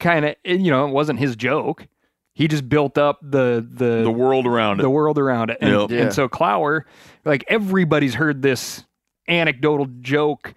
[0.00, 1.86] kind of you know, it wasn't his joke.
[2.34, 4.82] He just built up the the the world around it.
[4.82, 5.58] the world around it.
[5.60, 5.90] And, Yep.
[5.90, 5.98] Yeah.
[6.02, 6.86] and so Clower,
[7.24, 8.84] like everybody's heard this
[9.28, 10.54] anecdotal joke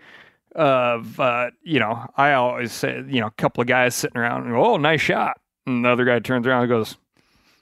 [0.55, 4.43] of, uh, you know, I always say, you know, a couple of guys sitting around
[4.43, 5.39] and go, oh, nice shot.
[5.65, 6.95] And the other guy turns around and goes,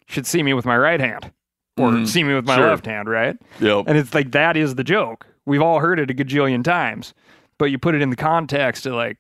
[0.08, 1.32] should see me with my right hand
[1.78, 2.08] or Mhm.
[2.08, 2.68] see me with my Sure.
[2.68, 3.38] left hand, right?
[3.60, 3.86] Yep.
[3.88, 5.26] And it's like, that is the joke.
[5.46, 7.14] We've all heard it a gajillion times,
[7.58, 9.18] but you put it in the context of like,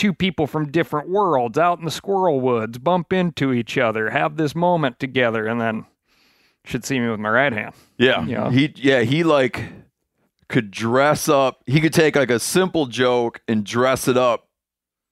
[0.00, 4.38] Two people from different worlds out in the squirrel woods bump into each other, have
[4.38, 5.84] this moment together, and then
[6.64, 7.74] should see me with my right hand.
[7.98, 8.24] Yeah.
[8.24, 8.50] Yeah.
[8.50, 9.62] He yeah, he like
[10.48, 11.62] could dress up.
[11.66, 14.48] He could take like a simple joke and dress it up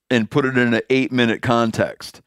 [0.09, 2.23] and put it in an 8-minute context.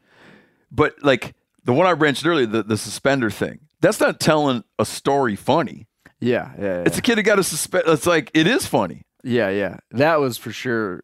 [0.70, 1.34] But like
[1.64, 3.58] the one I mentioned earlier, the, the suspender thing.
[3.80, 5.88] That's not telling a story funny.
[6.20, 6.82] yeah, yeah, yeah.
[6.86, 7.84] It's a kid who got a suspend.
[7.88, 9.02] It's like it is funny.
[9.24, 9.78] yeah, yeah.
[9.90, 11.02] That was for sure.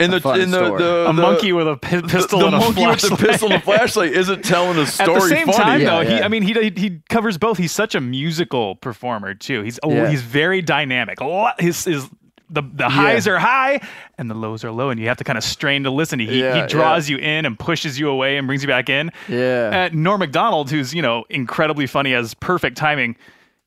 [0.00, 2.58] In the in the, the, a the- monkey with a pi- pistol the and a
[2.58, 5.58] monkey with the pistol and the flashlight isn't telling a story At the same funny.
[5.58, 6.22] time, Yeah, though, he.
[6.22, 7.56] I mean, he, he he covers both.
[7.58, 9.62] He's such a musical performer too.
[9.62, 10.08] He's oh, Yeah.
[10.10, 11.20] he's very dynamic.
[11.20, 12.08] A lot, his his
[12.50, 13.80] the the highs are high
[14.18, 16.18] and the lows are low, and you have to kind of strain to listen.
[16.18, 19.10] He Yeah, he draws you in and pushes you away and brings you back in.
[19.28, 19.88] Yeah.
[19.92, 23.14] Uh, Norm Macdonald, who's you know incredibly funny, has perfect timing.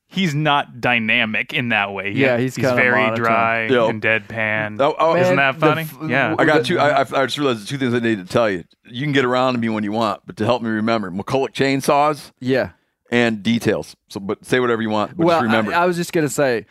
[0.07, 2.13] He's not dynamic in that way.
[2.13, 3.17] He- Yeah, he's kinda very monotone.
[3.25, 3.89] dry Yeah.
[3.89, 4.79] and deadpan.
[4.79, 5.81] Oh, oh, Isn't that funny?
[5.81, 6.35] f- yeah.
[6.37, 6.79] I got two.
[6.79, 8.63] I, I I just realized two things I need to tell you.
[8.85, 11.51] You can get around to me when you want, but to help me remember, McCulloch
[11.53, 12.69] chainsaws yeah.
[13.11, 13.95] and details.
[14.09, 15.17] So, but say whatever you want.
[15.17, 15.73] But well, just remember.
[15.73, 16.65] I, I was just gonna say,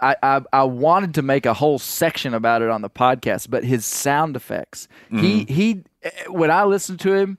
[0.00, 3.62] I, I I wanted to make a whole section about it on the podcast, but
[3.64, 4.88] his sound effects.
[5.10, 5.84] He he.
[6.02, 7.38] eh, When I listen to him,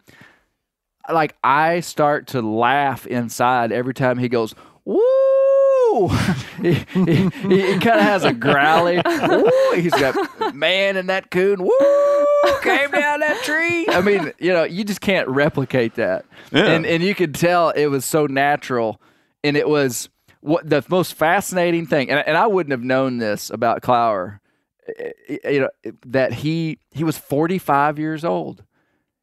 [1.11, 4.53] like I start to laugh inside every time he goes.
[4.85, 6.07] Woo!
[6.61, 9.01] he he, he, kind of has a growly.
[9.03, 9.51] Woo!
[9.73, 11.63] He's got man in that coon.
[11.63, 12.25] Woo!
[12.61, 13.87] Came down that tree.
[13.89, 16.25] I mean, you know, you just can't replicate that.
[16.51, 16.65] Yeah.
[16.65, 19.01] And and you could tell it was so natural,
[19.43, 20.09] and it was
[20.41, 22.11] what the most fascinating thing.
[22.11, 24.39] And and I wouldn't have known this about Clower,
[24.87, 25.11] eh,
[25.43, 25.69] eh, you know,
[26.05, 28.63] that he he was 45 years old.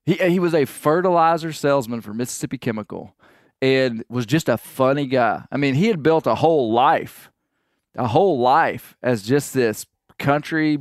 [0.05, 3.15] He he was a fertilizer salesman for Mississippi Chemical
[3.63, 5.45] and was just a funny guy.
[5.51, 7.31] I mean, he had built a whole life,
[7.95, 9.87] a whole life as just this
[10.19, 10.79] country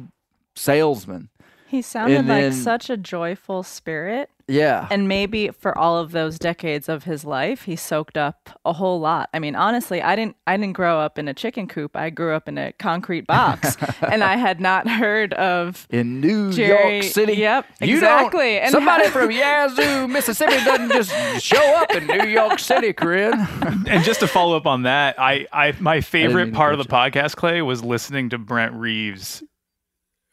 [0.56, 1.30] salesman.
[1.68, 4.30] He sounded And like such a joyful spirit.
[4.52, 4.88] Yeah.
[4.92, 9.00] And maybe for all of those decades of his life, he soaked up a whole
[9.00, 9.30] lot.
[9.34, 11.96] I mean, honestly, I didn't I didn't grow up in a chicken coop.
[11.96, 13.78] I grew up in a concrete box.
[14.02, 17.34] and I had not heard of in New Jerry- York City.
[17.34, 18.60] yep, you exactly.
[18.60, 23.34] And somebody how- from Yazoo, Mississippi doesn't just show up in New York City, Corinne.
[23.88, 26.86] and just to follow up on that, I, I my favorite to part of the
[26.86, 29.44] cut podcast, Clay, was listening to Brent Reeves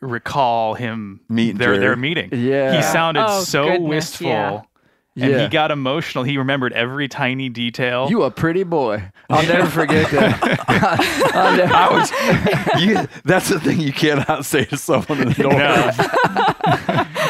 [0.01, 2.31] recall him Meeting their their meeting.
[2.33, 2.77] Yeah.
[2.77, 4.29] he sounded Oh, so goodness, wistful.
[4.29, 4.63] yeah.
[5.21, 5.43] And Yeah.
[5.43, 6.23] he got emotional.
[6.23, 8.07] He remembered every tiny detail.
[8.09, 9.03] You a pretty boy.
[9.29, 10.41] I'll never forget that.
[11.35, 12.13] I'll never- I was.
[12.81, 15.53] You, that's the thing you cannot say to someone in the door.
[15.53, 15.91] No.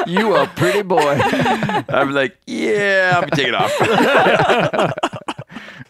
[0.07, 1.19] you a pretty boy.
[1.89, 3.73] I'm like, yeah, I'll be taking off.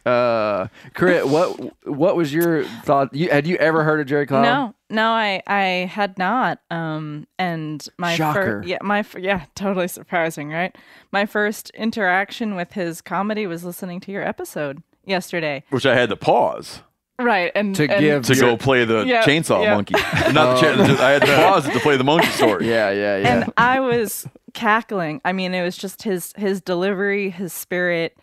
[0.07, 3.13] Uh, Corinne, what what was your thought?
[3.13, 4.43] You had you ever heard of Jerry Clower?
[4.43, 6.61] No, no, I I had not.
[6.71, 8.63] Um, and my Shocker.
[8.63, 10.75] fir- yeah, my fir- yeah, totally surprising, right?
[11.13, 16.09] My first interaction with his comedy was listening to your episode yesterday, Which I had
[16.11, 16.83] to pause
[17.21, 17.51] right?
[17.57, 19.75] And To and- give to go play the Yeah, chainsaw yeah.
[19.75, 19.95] monkey.
[20.33, 22.67] Not the cha- I had to pause it to play the monkey story.
[22.69, 23.29] Yeah, yeah, yeah.
[23.43, 25.21] and I was cackling.
[25.25, 28.17] I mean, it was just his his delivery, his spirit.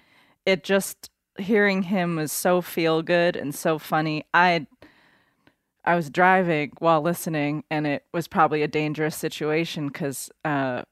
[0.45, 4.24] It just hearing him was so feel good and so funny.
[4.34, 4.66] I
[5.86, 10.83] I was driving while listening, and it was probably a dangerous situation because uh,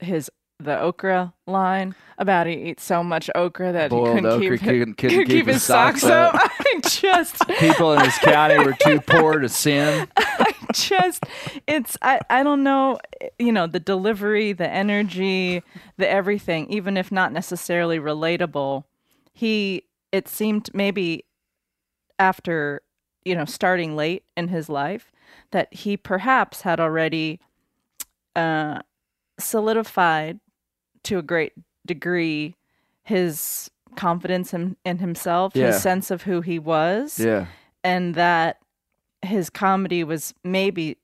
[0.00, 4.40] his the okra line about he eats so much okra that Boiled he couldn't okra,
[4.58, 6.34] keep, hi- couldn't- couldn't keep his socks up.
[6.34, 6.40] up.
[6.60, 10.06] I just People in his county were too poor to sin.
[10.16, 11.24] I just
[11.66, 12.98] it's I, I don't know
[13.40, 15.62] you know the delivery the energy
[15.96, 18.84] the everything even if not necessarily relatable
[19.34, 19.82] he
[20.12, 21.24] it seemed maybe
[22.20, 22.82] after
[23.24, 25.12] you know starting late in his life
[25.50, 27.40] that he perhaps had already
[28.36, 28.80] uh
[29.38, 30.38] solidified
[31.04, 31.52] to a great
[31.86, 32.54] degree
[33.02, 35.66] his confidence in, in himself Yeah.
[35.66, 37.46] his sense of who he was Yeah.
[37.84, 38.58] and that
[39.22, 40.98] his comedy was maybe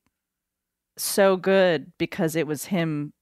[0.96, 3.12] so good because it was him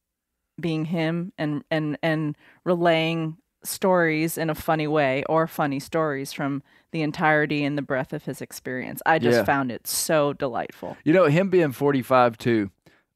[0.61, 3.37] being him and and and relaying
[3.67, 6.63] stories in a funny way or funny stories from
[6.93, 9.03] the entirety and the breadth of his experience.
[9.05, 9.45] I just Yeah.
[9.45, 10.97] found it so delightful.
[11.05, 12.71] You know, him being 45 too,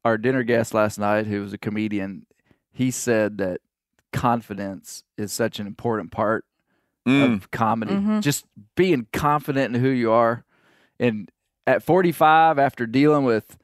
[0.05, 2.25] our dinner guest last night, who was a comedian,
[2.71, 3.61] he said that
[4.11, 6.45] confidence is such an important part
[7.07, 7.33] Mm.
[7.37, 7.93] of comedy.
[7.93, 8.21] Mhm.
[8.21, 8.45] Just
[8.75, 10.43] being confident in who you are.
[10.99, 11.31] And
[11.65, 13.57] at 45, after dealing with,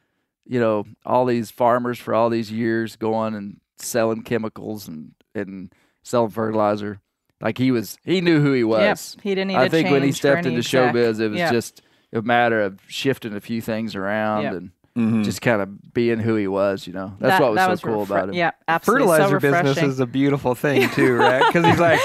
[0.46, 5.72] you know, all these farmers for all these years going and selling chemicals and, and
[6.08, 7.00] selling fertilizer,
[7.42, 9.16] like he was, he knew who he was.
[9.16, 10.94] Yep, he didn't need I to think when he stepped into exec.
[10.94, 11.52] showbiz, it was Yep.
[11.52, 11.82] just
[12.14, 14.54] a matter of shifting a few things around Yep.
[14.54, 15.24] and Mhm.
[15.24, 16.88] just kind of being who he was.
[16.88, 18.36] You know, that's That- what was that so was cool refre- about him.
[18.36, 19.08] Yeah, absolutely.
[19.18, 21.44] fertilizer so business is a beautiful thing too, right?
[21.46, 22.00] Because he's like,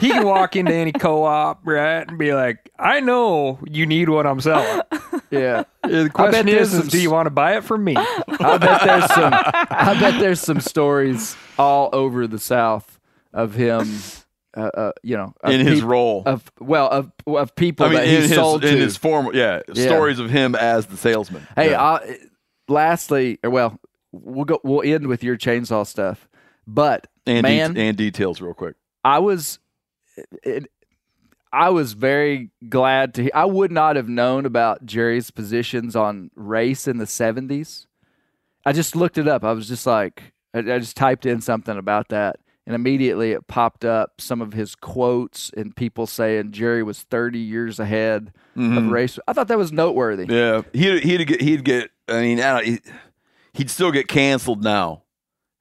[0.00, 4.26] he can walk into any co-op, right, and be like, "I know you need what
[4.26, 4.80] I'm selling.
[5.30, 5.62] yeah.
[5.84, 8.80] The question is, is some do you want to buy it from me?" I bet
[8.84, 9.32] there's some.
[9.32, 12.93] I bet there's some stories all over the South
[13.34, 13.86] of him.
[14.56, 16.22] Uh, uh, you know, in his peop- role.
[16.26, 19.30] of well of of people I mean, that in he his sold in his form,
[19.34, 19.86] yeah, Yeah.
[19.86, 21.44] stories of him as the salesman.
[21.56, 21.82] Hey, yeah.
[21.82, 22.18] I,
[22.68, 23.80] lastly, well,
[24.12, 24.60] we'll go.
[24.62, 26.28] We'll end with your chainsaw stuff,
[26.68, 28.76] but and, man, de- and details real quick.
[29.02, 29.58] I was,
[30.44, 30.70] it,
[31.52, 33.22] I was very glad to.
[33.22, 37.86] Hear, I would not have known about Jerry's positions on race in the '70s.
[38.64, 39.42] I just looked it up.
[39.42, 42.36] I was just like, I, I just typed in something about that,
[42.66, 47.38] and immediately it popped up some of his quotes and people saying Jerry was 30
[47.38, 48.90] years ahead of mm-hmm.
[48.90, 49.18] race.
[49.28, 50.26] I thought that was noteworthy.
[50.32, 51.90] Yeah, he'd he'd get he'd get.
[52.08, 52.78] I mean, I
[53.52, 55.02] he'd still get canceled now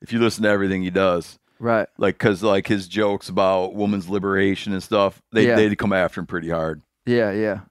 [0.02, 1.40] if you listen to everything he does.
[1.60, 1.88] Right.
[1.98, 5.56] Like, cause like his jokes about women's liberation and stuff, they Yeah.
[5.56, 6.82] they'd come after him pretty hard.
[7.06, 7.32] Yeah.
[7.32, 7.62] Yeah.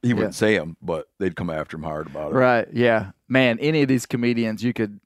[0.00, 2.34] He wouldn't say them, but they'd come after him hard about it.
[2.34, 2.68] Right.
[2.72, 3.12] Yeah.
[3.28, 5.00] Man, any of these comedians, you could,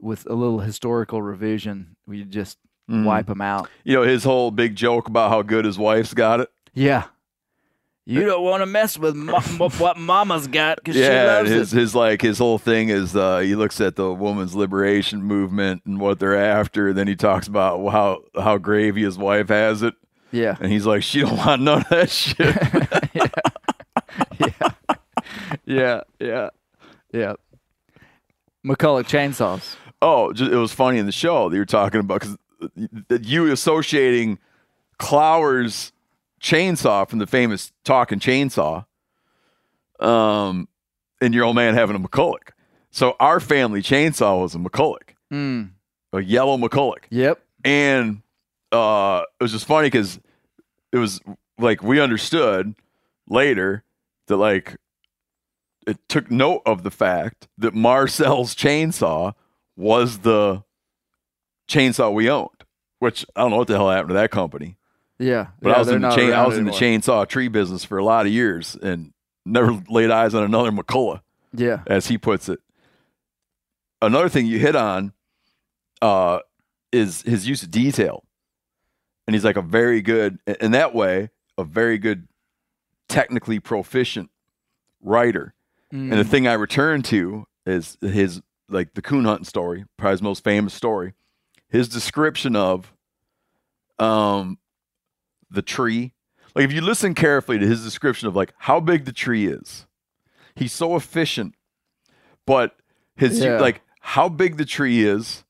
[0.00, 2.56] with a little historical revision, we just
[2.90, 3.04] Mhm.
[3.04, 3.68] wipe them out.
[3.84, 6.50] You know his whole big joke about how good his wife's got it.
[6.74, 7.04] Yeah.
[8.06, 11.74] You don't want to mess with mo- what mama's got because she Yeah, loves his
[11.74, 11.78] it.
[11.78, 16.00] his like his whole thing is uh, he looks at the woman's liberation movement and
[16.00, 16.94] what they're after.
[16.94, 19.92] Then he talks about how how gravy his wife has it,
[20.32, 20.56] Yeah.
[20.58, 22.56] and he's like, she don't want none of that shit.
[25.66, 26.02] Yeah.
[26.18, 26.48] Yeah.
[27.12, 27.34] Yeah.
[28.66, 29.76] McCulloch chainsaws.
[30.00, 32.36] Oh, ju- it was funny in the show that you were talking about because
[33.20, 34.38] you associating
[34.98, 35.92] Clower's
[36.40, 38.84] chainsaw from the famous talking chainsaw,
[40.00, 40.68] um,
[41.20, 42.50] and your old man having a McCulloch.
[42.90, 45.70] So our family chainsaw was a McCulloch, Mm.
[46.12, 47.42] a yellow McCulloch, Yep.
[47.64, 48.22] and
[48.72, 50.18] uh, it was just funny because
[50.92, 51.20] it was
[51.58, 52.74] like we understood
[53.28, 53.82] later
[54.26, 54.76] that like
[55.86, 59.32] it took note of the fact that Marcel's chainsaw
[59.76, 60.62] was the
[61.68, 62.64] chainsaw we owned,
[62.98, 64.76] which I don't know what the hell happened to that company.
[65.18, 65.48] Yeah.
[65.60, 67.98] But yeah, I was in the chain, I was in the chainsaw tree business for
[67.98, 69.12] a lot of years and
[69.44, 71.20] never laid eyes on another McCulloch,
[71.52, 71.80] Yeah.
[71.86, 72.60] as he puts it.
[74.00, 75.12] Another thing you hit on
[76.00, 76.38] uh,
[76.92, 78.22] is his use of detail,
[79.26, 82.28] and he's like a very good, in that way, a very good,
[83.08, 84.30] technically proficient
[85.02, 85.54] writer.
[85.92, 86.12] Mm.
[86.12, 90.22] And the thing I return to is his like the coon hunting story, probably his
[90.22, 91.14] most famous story.
[91.68, 92.92] His description of
[93.98, 94.58] um
[95.50, 96.14] the tree.
[96.54, 99.86] Like if you listen carefully to his description of like how big the tree is,
[100.54, 101.54] he's so efficient.
[102.46, 102.76] But
[103.16, 103.58] his Yeah.
[103.60, 105.44] like how big the tree is,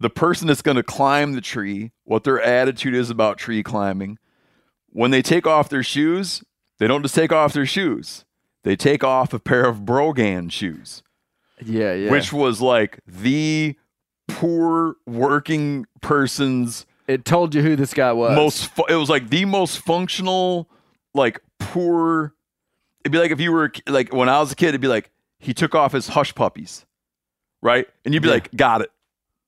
[0.00, 4.18] the person that's going to climb the tree, what their attitude is about tree climbing.
[4.88, 6.42] When they take off their shoes,
[6.78, 8.24] they don't just take off their shoes.
[8.62, 11.02] They take off a pair of Brogan shoes,
[11.62, 11.92] yeah.
[11.92, 12.10] Yeah.
[12.10, 13.76] which was like the
[14.28, 18.34] poor working person's it told you who this guy was.
[18.34, 20.68] most fu- it was like the most functional
[21.14, 22.34] like poor
[23.04, 25.10] it'd be like if you were like when i was a kid it'd be like
[25.38, 26.86] he took off his hush puppies
[27.62, 27.86] right?
[28.04, 28.34] And you'd be Yeah.
[28.34, 28.90] like got it.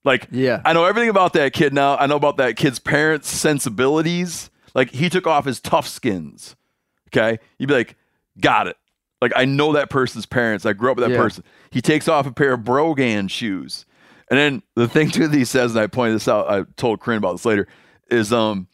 [0.04, 0.62] Like Yeah.
[0.64, 1.96] i know everything about that kid now.
[1.98, 4.50] I know about that kid's parents sensibilities.
[4.74, 6.56] Like he took off his tough skins
[7.08, 7.38] okay?
[7.58, 7.96] You'd be like
[8.40, 8.76] got it.
[9.22, 10.64] Like i know that person's parents.
[10.66, 11.20] I grew up with that Yeah.
[11.22, 11.44] person.
[11.70, 13.84] He takes off a pair of brogan shoes
[14.30, 17.00] and then the thing too that he says, and I pointed this out, I told
[17.00, 17.68] Corinne about this later,
[18.10, 18.68] is um,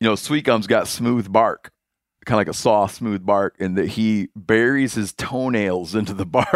[0.00, 1.72] you know, Sweet Gum's got smooth bark,
[2.24, 6.26] kind of like a soft, smooth bark, and that he buries his toenails into the
[6.26, 6.48] bark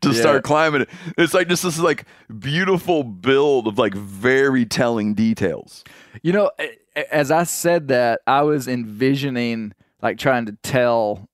[0.00, 0.90] to start climbing it.
[1.16, 2.04] It's like just this like
[2.38, 5.84] beautiful build of like very telling details.
[6.22, 6.50] You know,
[7.10, 9.72] as I said that, I was envisioning
[10.02, 11.28] like trying to tell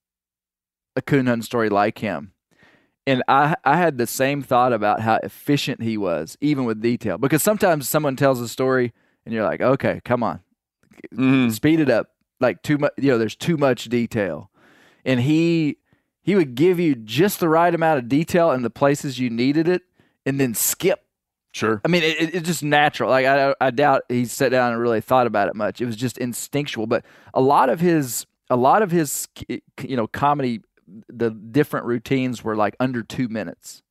[0.97, 2.33] a coon story like him.
[3.07, 7.19] And I I had the same thought about how efficient he was, even with detail.
[7.19, 8.93] Because sometimes someone tells a story
[9.25, 10.41] and you're like, okay, come on,
[11.15, 11.53] Mhm.
[11.53, 12.09] speed it up.
[12.41, 14.51] Like too much, you know, there's too much detail.
[15.05, 15.79] And he
[16.23, 19.67] he would give you just the right amount of detail in the places you needed
[19.69, 19.83] it,
[20.25, 21.01] and then skip
[21.55, 21.83] Sure.
[21.85, 23.11] I mean, it, it- it's just natural.
[23.11, 25.83] Like I, I doubt he sat down and really thought about it much.
[25.83, 26.87] It was just instinctual.
[26.87, 27.05] But
[27.35, 30.61] a lot of his, a lot of his, you know, comedy,
[31.09, 33.83] the different routines were like under two minutes.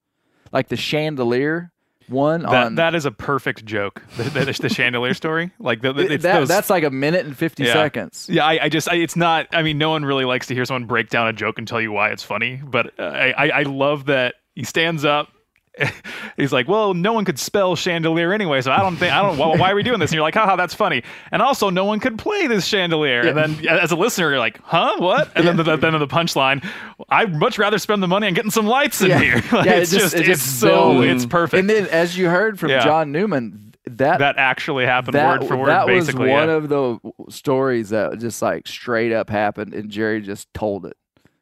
[0.52, 1.72] Like the chandelier
[2.08, 4.02] one That on that is a perfect joke.
[4.18, 7.64] The, the, the chandelier story, like the, that, those- that's like a minute and fifty
[7.64, 7.74] Yeah.
[7.74, 8.28] seconds.
[8.30, 9.48] Yeah, I, I just, I, it's not.
[9.54, 11.80] I mean, no one really likes to hear someone break down a joke and tell
[11.80, 12.62] you why it's funny.
[12.64, 15.30] But uh, I, I, I love that he stands up.
[16.38, 19.38] He's like, well, no one could spell chandelier anyway, so I don't think I don't.
[19.38, 20.12] Why, why are we doing this?
[20.12, 21.04] And you're like, haha, that's funny.
[21.32, 23.22] And also, no one could play this chandelier.
[23.22, 25.32] And then, as a listener, you're like, huh, what?
[25.36, 26.66] And then, the, then of the punchline,
[27.10, 29.20] I'd much rather spend the money on getting some lights in Yeah.
[29.20, 29.36] here.
[29.52, 31.60] Like, Yeah, it it's just- just, it it's just so, it's perfect.
[31.60, 32.84] And then, as you heard from Yeah.
[32.84, 36.30] John Newman, that that actually happened that, word for word, that was basically.
[36.30, 36.56] one yeah.
[36.56, 37.00] of the
[37.30, 40.96] stories that just like straight up happened, and Jerry just told it,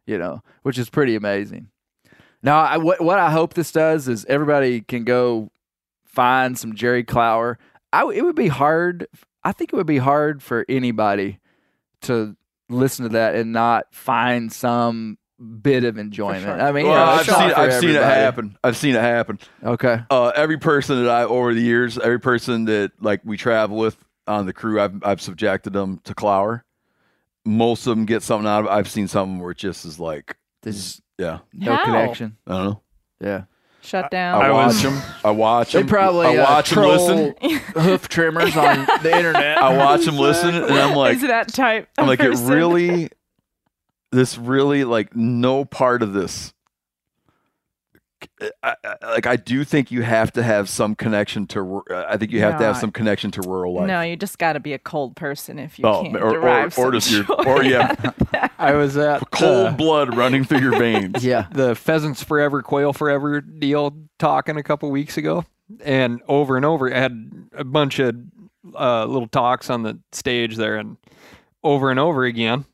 [0.05, 1.67] you know, which is pretty amazing.
[2.41, 5.51] Now, I, what what I hope this does is everybody can go
[6.05, 7.57] find some Jerry Clower.
[7.91, 9.07] I, it would be hard
[9.43, 11.39] I think it would be hard for anybody
[12.01, 12.35] to
[12.69, 15.17] listen to that and not find some
[15.61, 16.43] bit of enjoyment.
[16.43, 16.61] sure.
[16.61, 18.57] I mean, you know, I've seen I've seen it happen.
[18.63, 19.39] I've seen it happen.
[19.63, 20.01] Okay.
[20.09, 23.97] Uh, every person that I over the years, every person that like we travel with
[24.27, 26.65] on the crew, I've I've subjected them to Clower.
[27.45, 28.71] Most of them get something out of it.
[28.71, 31.85] I've seen something where it just is like, There's yeah, no How?
[31.85, 32.37] connection.
[32.47, 32.81] I don't know.
[33.21, 33.43] Yeah.
[33.81, 34.41] Shut down.
[34.41, 35.01] I, I watch them.
[35.23, 35.87] I watch They them.
[35.87, 37.35] probably I uh, them listen.
[37.39, 39.57] troll hoof trimmers on the internet.
[39.57, 41.87] I watch them listen, and I'm like, Is that type?
[41.97, 42.47] I'm of like, it person?
[42.47, 43.09] really,
[44.11, 46.53] this really, like, no part of this.
[48.63, 51.61] I, I, like, I do think you have to have some connection to.
[51.61, 53.87] ru- I think you have to have some connection to rural life.
[53.87, 56.33] No, you just got to be a cold person if you Oh, can't or- or-
[56.33, 57.95] derive or some just your- joy or, yeah.
[58.03, 58.51] out of that.
[58.59, 61.23] I was at Cold uh, blood running through your veins.
[61.23, 61.47] yeah.
[61.51, 65.45] the pheasants forever, quail forever deal talking a couple weeks ago,
[65.83, 68.15] and over and over, I had a bunch of
[68.77, 70.97] uh, little talks on the stage there, and
[71.63, 72.65] over and over again,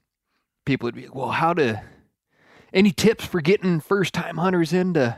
[0.65, 1.81] people would be, like, "Well, how to?
[2.73, 5.15] Any tips for getting first time hunters into?"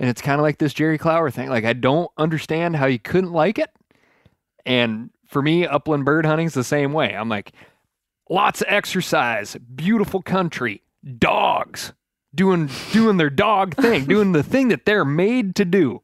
[0.00, 1.48] And it's kind of like this Jerry Clower thing.
[1.48, 3.70] Like I don't understand how you couldn't like it,
[4.64, 7.14] and for me, upland bird hunting's the same way.
[7.14, 7.52] I'm like,
[8.30, 10.82] lots of exercise, beautiful country,
[11.18, 11.92] dogs
[12.34, 16.02] doing doing their dog thing, doing the thing that they're made to do.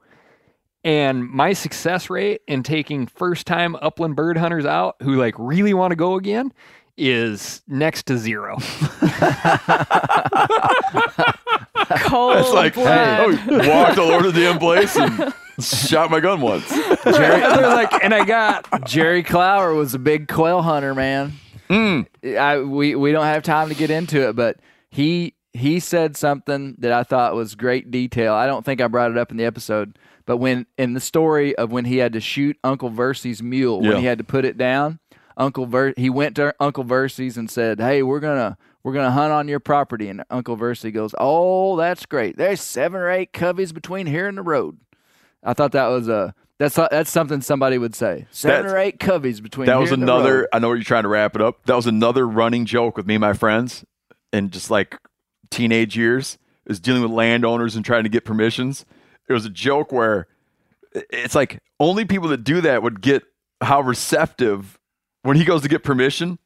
[0.82, 5.72] And my success rate in taking first time upland bird hunters out who like really
[5.72, 6.52] want to go again
[6.96, 8.58] is next to zero.
[12.00, 13.38] Cold It's like, blood.
[13.48, 16.68] oh, walked all over the damn place and shot my gun once.
[16.68, 21.32] Jerry, they're like, and I got Jerry Clower was a big quail hunter, man.
[21.70, 22.06] Mm.
[22.38, 24.58] I we we don't have time to get into it, but
[24.90, 28.34] he he said something that I thought was great detail.
[28.34, 31.54] I don't think I brought it up in the episode, but when in the story
[31.56, 33.90] of when he had to shoot Uncle Versy's mule, Yeah.
[33.90, 34.98] when he had to put it down,
[35.36, 39.32] Uncle Ver he went to Uncle Versy's and said, "Hey, we're gonna we're gonna hunt
[39.32, 42.36] on your property." And Uncle Versy goes, "Oh, that's great.
[42.36, 44.78] There's seven or eight coveys between here and the road."
[45.42, 48.26] I thought that was a that's that's something somebody would say.
[48.30, 49.66] Seven That's- or eight coveys between.
[49.66, 50.36] That here was and the another.
[50.40, 50.46] road.
[50.52, 51.64] I know you're trying to wrap it up.
[51.66, 53.84] That was another running joke with me and my friends,
[54.32, 54.96] and just like
[55.50, 58.84] teenage years, is dealing with landowners and trying to get permissions.
[59.28, 60.28] It was a joke where
[60.92, 63.24] it's like only people that do that would get
[63.60, 64.78] how receptive
[65.22, 66.38] when he goes to get permission.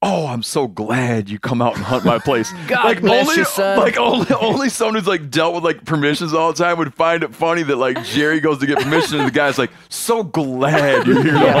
[0.00, 2.52] Oh, I'm so glad you come out and hunt my place.
[2.68, 3.78] God like bless only, you, son.
[3.78, 7.24] like only, only someone who's like dealt with like permissions all the time would find
[7.24, 11.04] it funny that like Jerry goes to get permission and the guy's like, so glad
[11.04, 11.32] you're here.
[11.32, 11.56] to hunt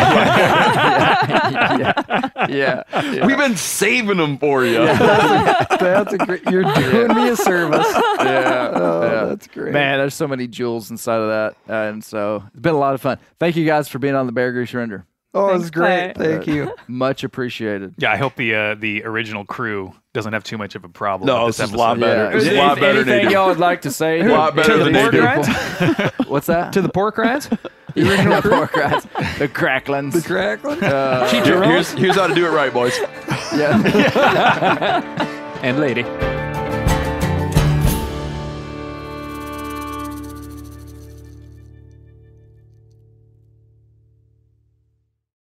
[2.38, 3.26] my yeah, yeah.
[3.26, 4.84] We've been saving them for you.
[4.86, 6.44] that's a great.
[6.48, 7.86] You're doing me a service.
[8.20, 9.24] yeah, Oh, yeah.
[9.26, 9.72] that's great.
[9.72, 12.94] Man, there's so many jewels inside of that, uh, and so it's been a lot
[12.94, 13.18] of fun.
[13.40, 15.04] Thank you guys for being on the Bear Grease Render.
[15.34, 16.14] Oh, Thanks, it's great.
[16.14, 16.36] Clay.
[16.36, 16.74] Thank you.
[16.88, 17.94] Much appreciated.
[17.98, 21.26] Yeah, I hope the uh, the original crew doesn't have too much of a problem.
[21.26, 22.06] No, with this this is a lot episode.
[22.06, 22.30] better.
[22.30, 22.36] Yeah.
[22.36, 23.34] It's a lot better than anything they do.
[23.34, 24.20] y'all would like to say?
[24.28, 26.24] A lot better To the than they pork do.
[26.30, 26.72] What's that?
[26.72, 27.48] To the pork rinds?
[27.94, 29.04] the original pork rinds,
[29.38, 30.12] the cracklins.
[30.14, 30.82] The crackling?
[30.82, 32.98] uh, here's, here's how to do it right, boys.
[33.54, 33.82] yeah.
[35.62, 36.04] and lady.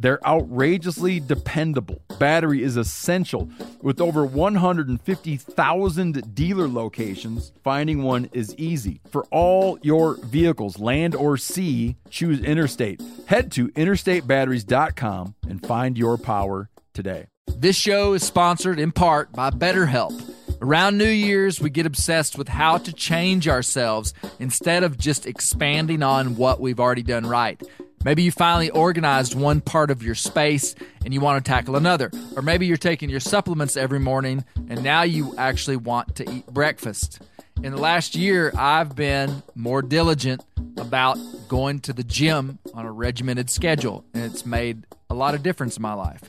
[0.00, 2.02] they're outrageously dependable.
[2.18, 3.50] Battery is essential.
[3.82, 9.00] With over 150,000 dealer locations, finding one is easy.
[9.10, 13.02] For all your vehicles, land or sea, choose Interstate.
[13.26, 17.26] Head to interstatebatteries.com and find your power today.
[17.46, 20.34] This show is sponsored in part by BetterHelp.
[20.62, 26.02] Around New Year's, we get obsessed with how to change ourselves instead of just expanding
[26.02, 27.62] on what we've already done right.
[28.02, 30.74] Maybe you finally organized one part of your space
[31.04, 32.10] and you want to tackle another.
[32.34, 36.46] Or maybe you're taking your supplements every morning and now you actually want to eat
[36.46, 37.20] breakfast.
[37.62, 40.42] In the last year, I've been more diligent
[40.78, 45.42] about going to the gym on a regimented schedule, and it's made a lot of
[45.42, 46.22] difference in my life.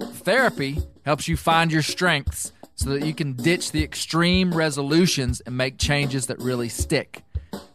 [0.00, 5.56] Therapy helps you find your strengths so that you can ditch the extreme resolutions and
[5.56, 7.22] make changes that really stick.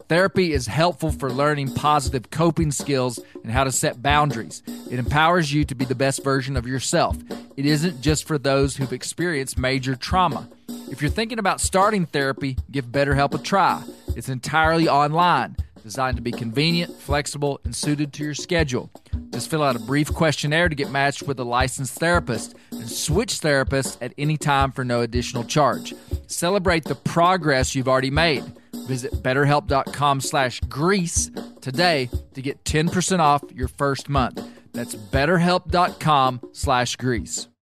[0.08, 4.62] Therapy is helpful for learning positive coping skills and how to set boundaries.
[4.90, 7.18] It empowers you to be the best version of yourself.
[7.58, 10.48] It isn't just for those who've experienced major trauma.
[10.90, 13.82] If you're thinking about starting therapy, give BetterHelp a try.
[14.16, 18.90] It's entirely online, designed to be convenient, flexible, and suited to your schedule.
[19.28, 23.40] Just fill out a brief questionnaire to get matched with a licensed therapist and switch
[23.40, 25.94] therapists at any time for no additional charge.
[26.28, 28.42] Celebrate the progress you've already made.
[28.88, 34.42] Visit betterhelp.com slash grease today to get 10% off your first month.
[34.72, 37.48] That's betterhelp.com slash grease.